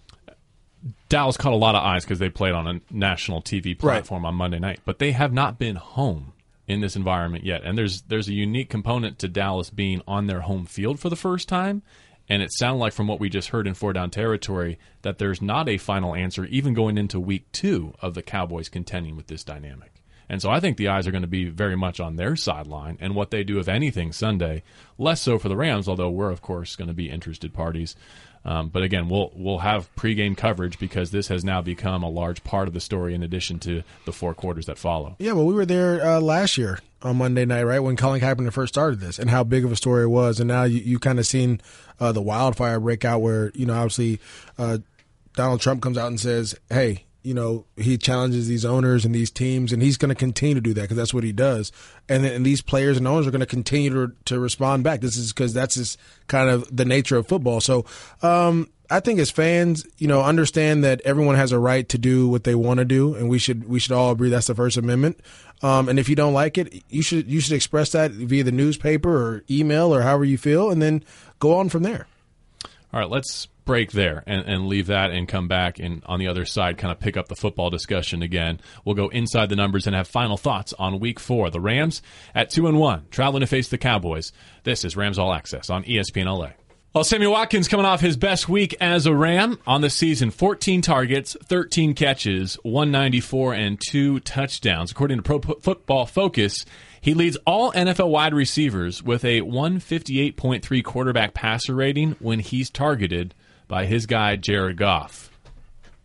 [1.08, 4.30] Dallas caught a lot of eyes because they played on a national TV platform right.
[4.30, 6.34] on Monday night, but they have not been home
[6.70, 7.64] in this environment yet.
[7.66, 11.18] And there's there's a unique component to Dallas being on their home field for the
[11.18, 11.82] first time.
[12.30, 15.42] And it sounded like from what we just heard in four down territory that there's
[15.42, 19.44] not a final answer even going into week two of the Cowboys contending with this
[19.44, 19.99] dynamic.
[20.30, 22.98] And so I think the eyes are going to be very much on their sideline
[23.02, 24.64] and what they do, if anything, Sunday.
[24.98, 27.96] Less so for the Rams, although we're of course going to be interested parties.
[28.46, 32.44] Um, but again, we'll we'll have pregame coverage because this has now become a large
[32.44, 35.16] part of the story, in addition to the four quarters that follow.
[35.20, 38.54] Yeah, well, we were there uh, last year on Monday night, right when Colin Kaepernick
[38.54, 40.40] first started this, and how big of a story it was.
[40.40, 41.60] And now you you kind of seen
[42.00, 44.20] uh, the wildfire break out, where you know obviously
[44.58, 44.78] uh,
[45.34, 49.30] Donald Trump comes out and says, "Hey, you know, he challenges these owners and these
[49.30, 51.72] teams, and he's going to continue to do that because that's what he does.
[52.08, 55.02] And, and these players and owners are going to continue to, to respond back.
[55.02, 57.60] This is because that's just kind of the nature of football.
[57.62, 57.86] So,
[58.22, 62.28] um, I think as fans, you know, understand that everyone has a right to do
[62.28, 64.78] what they want to do, and we should we should all agree that's the First
[64.78, 65.20] Amendment.
[65.62, 68.52] Um, and if you don't like it, you should you should express that via the
[68.52, 71.04] newspaper or email or however you feel, and then
[71.38, 72.08] go on from there.
[72.92, 76.28] All right, let's break there and, and leave that and come back and on the
[76.28, 78.60] other side kind of pick up the football discussion again.
[78.84, 81.52] We'll go inside the numbers and have final thoughts on week four.
[81.52, 82.02] The Rams
[82.34, 84.32] at two and one, traveling to face the Cowboys.
[84.64, 86.54] This is Rams All Access on ESPN LA.
[86.96, 90.82] Well, Sammy Watkins coming off his best week as a Ram on the season 14
[90.82, 94.90] targets, 13 catches, 194, and two touchdowns.
[94.90, 96.66] According to Pro Football Focus,
[97.02, 103.36] he leads all NFL wide receivers with a 158.3 quarterback passer rating when he's targeted
[103.70, 105.32] by his guy Jared Goff.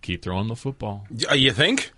[0.03, 1.09] Keep throwing the football.
[1.29, 1.91] Uh, you think?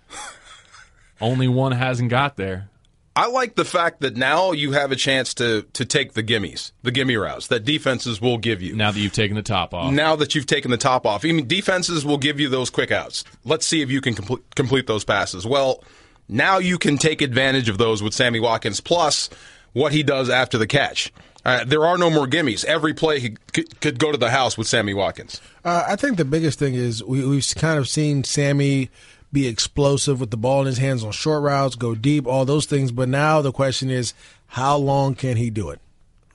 [1.21, 2.69] Only one hasn't got there.
[3.15, 6.71] I like the fact that now you have a chance to to take the gimmies,
[6.83, 8.75] the gimme routes that defenses will give you.
[8.75, 9.91] Now that you've taken the top off.
[9.91, 11.25] Now that you've taken the top off.
[11.25, 13.23] I mean, defenses will give you those quick outs.
[13.43, 15.47] Let's see if you can complete, complete those passes.
[15.47, 15.83] Well,
[16.29, 19.31] now you can take advantage of those with Sammy Watkins, plus
[19.73, 21.11] what he does after the catch.
[21.47, 22.65] Uh, there are no more gimmies.
[22.65, 25.39] Every play could, could, go to the house with Sammy Watkins.
[25.63, 28.89] Uh, I think the biggest thing is we, we've kind of seen Sammy
[29.31, 32.65] be explosive with the ball in his hands on short routes, go deep, all those
[32.65, 32.91] things.
[32.91, 34.13] But now the question is,
[34.47, 35.79] how long can he do it?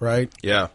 [0.01, 0.33] Right?
[0.43, 0.69] Yeah.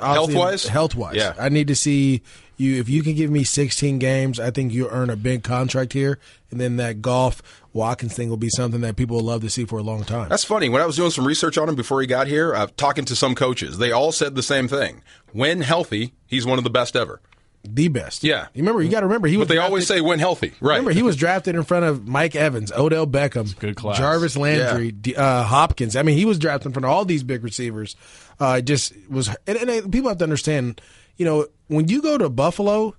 [0.00, 0.66] Health wise?
[0.66, 1.14] Health wise.
[1.14, 1.34] Yeah.
[1.38, 2.22] I need to see
[2.56, 2.80] you.
[2.80, 6.18] If you can give me 16 games, I think you earn a big contract here.
[6.50, 7.42] And then that Goff
[7.72, 10.28] Watkins thing will be something that people will love to see for a long time.
[10.28, 10.68] That's funny.
[10.68, 13.16] When I was doing some research on him before he got here, uh, talking to
[13.16, 15.02] some coaches, they all said the same thing.
[15.32, 17.20] When healthy, he's one of the best ever
[17.64, 18.22] the best.
[18.22, 18.48] Yeah.
[18.54, 19.46] You remember, you got to remember he was.
[19.46, 20.76] But they drafted, always say when healthy, right?
[20.76, 23.98] Remember, he was drafted in front of Mike Evans, Odell Beckham, good class.
[23.98, 25.20] Jarvis Landry, yeah.
[25.20, 25.96] uh, Hopkins.
[25.96, 27.96] I mean, he was drafted in front of all these big receivers.
[28.38, 30.80] Uh, just was, and, and people have to understand,
[31.16, 32.94] you know, when you go to Buffalo,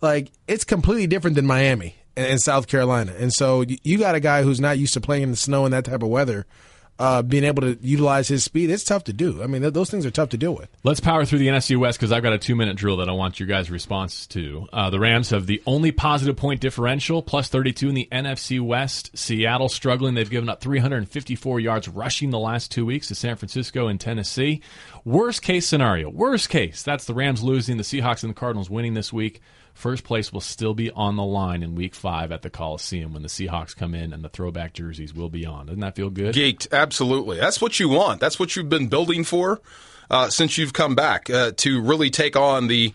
[0.00, 4.42] like it's completely different than Miami and South Carolina, and so you got a guy
[4.42, 6.46] who's not used to playing in the snow and that type of weather
[6.98, 9.42] uh, being able to utilize his speed, it's tough to do.
[9.42, 10.68] I mean, th- those things are tough to deal with.
[10.82, 13.12] Let's power through the NFC West because I've got a two minute drill that I
[13.12, 14.66] want your guys' response to.
[14.72, 19.16] Uh, the Rams have the only positive point differential, plus 32 in the NFC West.
[19.16, 20.14] Seattle struggling.
[20.14, 24.62] They've given up 354 yards rushing the last two weeks to San Francisco and Tennessee.
[25.04, 28.94] Worst case scenario, worst case, that's the Rams losing, the Seahawks and the Cardinals winning
[28.94, 29.40] this week.
[29.78, 33.22] First place will still be on the line in week five at the Coliseum when
[33.22, 35.66] the Seahawks come in and the throwback jerseys will be on.
[35.66, 36.34] Doesn't that feel good?
[36.34, 37.36] Geeked, absolutely.
[37.36, 38.18] That's what you want.
[38.18, 39.60] That's what you've been building for
[40.10, 42.92] uh, since you've come back uh, to really take on the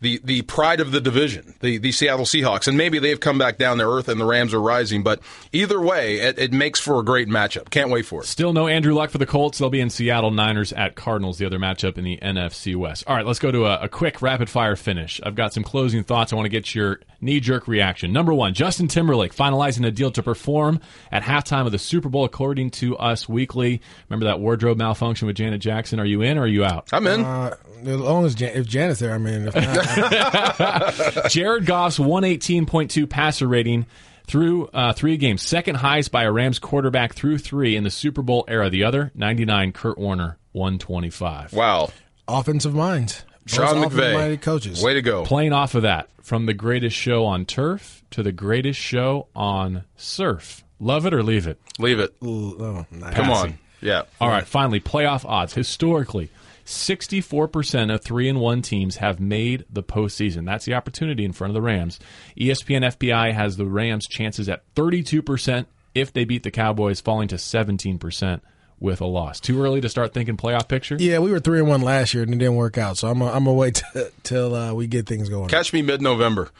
[0.00, 3.56] the the pride of the division, the the Seattle Seahawks, and maybe they've come back
[3.56, 5.02] down to earth and the Rams are rising.
[5.02, 5.20] But
[5.52, 7.70] either way, it, it, makes for a great matchup.
[7.70, 8.26] Can't wait for it.
[8.26, 9.58] Still no Andrew Luck for the Colts.
[9.58, 10.30] They'll be in Seattle.
[10.30, 13.04] Niners at Cardinals, the other matchup in the NFC West.
[13.06, 15.20] All right, let's go to a, a quick rapid fire finish.
[15.22, 16.32] I've got some closing thoughts.
[16.32, 18.12] I want to get your knee jerk reaction.
[18.12, 20.80] Number one, Justin Timberlake finalizing a deal to perform
[21.10, 23.80] at halftime of the Super Bowl, according to Us Weekly.
[24.08, 25.98] Remember that wardrobe malfunction with Janet Jackson?
[26.00, 26.88] Are you in or are you out?
[26.92, 27.24] I'm in.
[27.24, 29.46] Uh, as long as Jan- if Janet's there, I'm in.
[31.28, 33.86] Jared Goff's 118.2 passer rating
[34.26, 38.22] through uh, three games, second highest by a Rams quarterback through three in the Super
[38.22, 38.70] Bowl era.
[38.70, 41.52] The other, 99, Kurt Warner, 125.
[41.52, 41.90] Wow.
[42.28, 43.24] Offensive minds.
[43.46, 44.40] Sean McVay.
[44.40, 44.82] coaches.
[44.82, 45.24] Way to go.
[45.24, 49.84] Playing off of that, from the greatest show on turf to the greatest show on
[49.96, 50.64] surf.
[50.80, 51.60] Love it or leave it?
[51.78, 52.14] Leave it.
[52.24, 53.14] Ooh, oh, nice.
[53.14, 53.58] Come on.
[53.80, 54.02] Yeah.
[54.20, 55.54] All right, finally, playoff odds.
[55.54, 56.30] Historically,
[56.66, 60.44] 64% of 3 and 1 teams have made the postseason.
[60.44, 61.98] That's the opportunity in front of the Rams.
[62.36, 67.36] ESPN FPI has the Rams' chances at 32% if they beat the Cowboys, falling to
[67.36, 68.40] 17%
[68.78, 69.40] with a loss.
[69.40, 70.96] Too early to start thinking playoff picture.
[70.98, 72.98] Yeah, we were three and one last year and it didn't work out.
[72.98, 75.48] So I'm i I'm gonna wait t- till uh, we get things going.
[75.48, 76.50] Catch me mid November.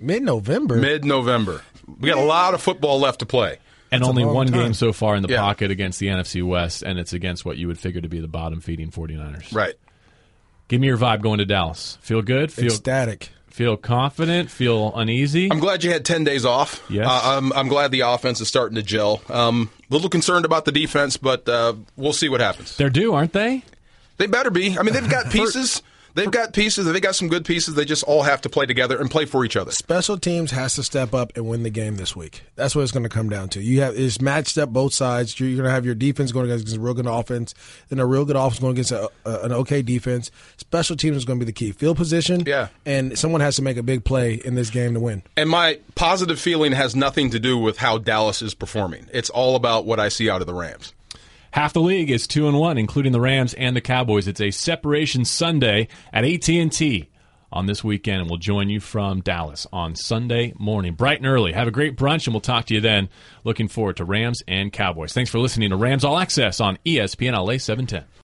[0.00, 0.76] Mid November.
[0.76, 1.62] Mid November.
[2.00, 3.58] We got a lot of football left to play.
[3.94, 4.60] And That's only one time.
[4.60, 5.40] game so far in the Yeah.
[5.40, 8.28] pocket against the NFC West, and it's against what you would figure to be the
[8.28, 9.52] bottom feeding 49ers.
[9.54, 9.74] Right.
[10.68, 11.98] Give me your vibe going to Dallas.
[12.00, 12.52] Feel good?
[12.52, 13.30] Feel Ecstatic.
[13.48, 14.50] feel confident?
[14.50, 15.48] Feel uneasy?
[15.50, 16.82] I'm glad you had 10 days off.
[16.88, 17.06] Yes.
[17.06, 19.20] Uh, I'm, I'm glad the offense is starting to gel.
[19.28, 22.76] Um, a little concerned about the defense, but uh, we'll see what happens.
[22.76, 23.62] They're due, aren't they?
[24.16, 24.78] They better be.
[24.78, 25.82] I mean, they've got pieces.
[26.14, 26.86] They've got pieces.
[26.86, 27.74] They got some good pieces.
[27.74, 29.72] They just all have to play together and play for each other.
[29.72, 32.42] Special teams has to step up and win the game this week.
[32.54, 33.60] That's what it's going to come down to.
[33.62, 35.38] You have it's matched up both sides.
[35.40, 37.54] You're going to have your defense going against a real good offense,
[37.90, 40.30] and a real good offense going against a, a, an okay defense.
[40.56, 41.72] Special teams is going to be the key.
[41.72, 42.68] Field position, Yeah.
[42.86, 45.22] and someone has to make a big play in this game to win.
[45.36, 49.06] And my positive feeling has nothing to do with how Dallas is performing.
[49.12, 50.92] It's all about what I see out of the Rams.
[51.54, 54.26] Half the league is two and one, including the Rams and the Cowboys.
[54.26, 57.10] It's a separation Sunday at AT and T
[57.52, 61.52] on this weekend, and we'll join you from Dallas on Sunday morning, bright and early.
[61.52, 63.08] Have a great brunch, and we'll talk to you then.
[63.44, 65.12] Looking forward to Rams and Cowboys.
[65.12, 68.04] Thanks for listening to Rams All Access on ESPN LA seven ten.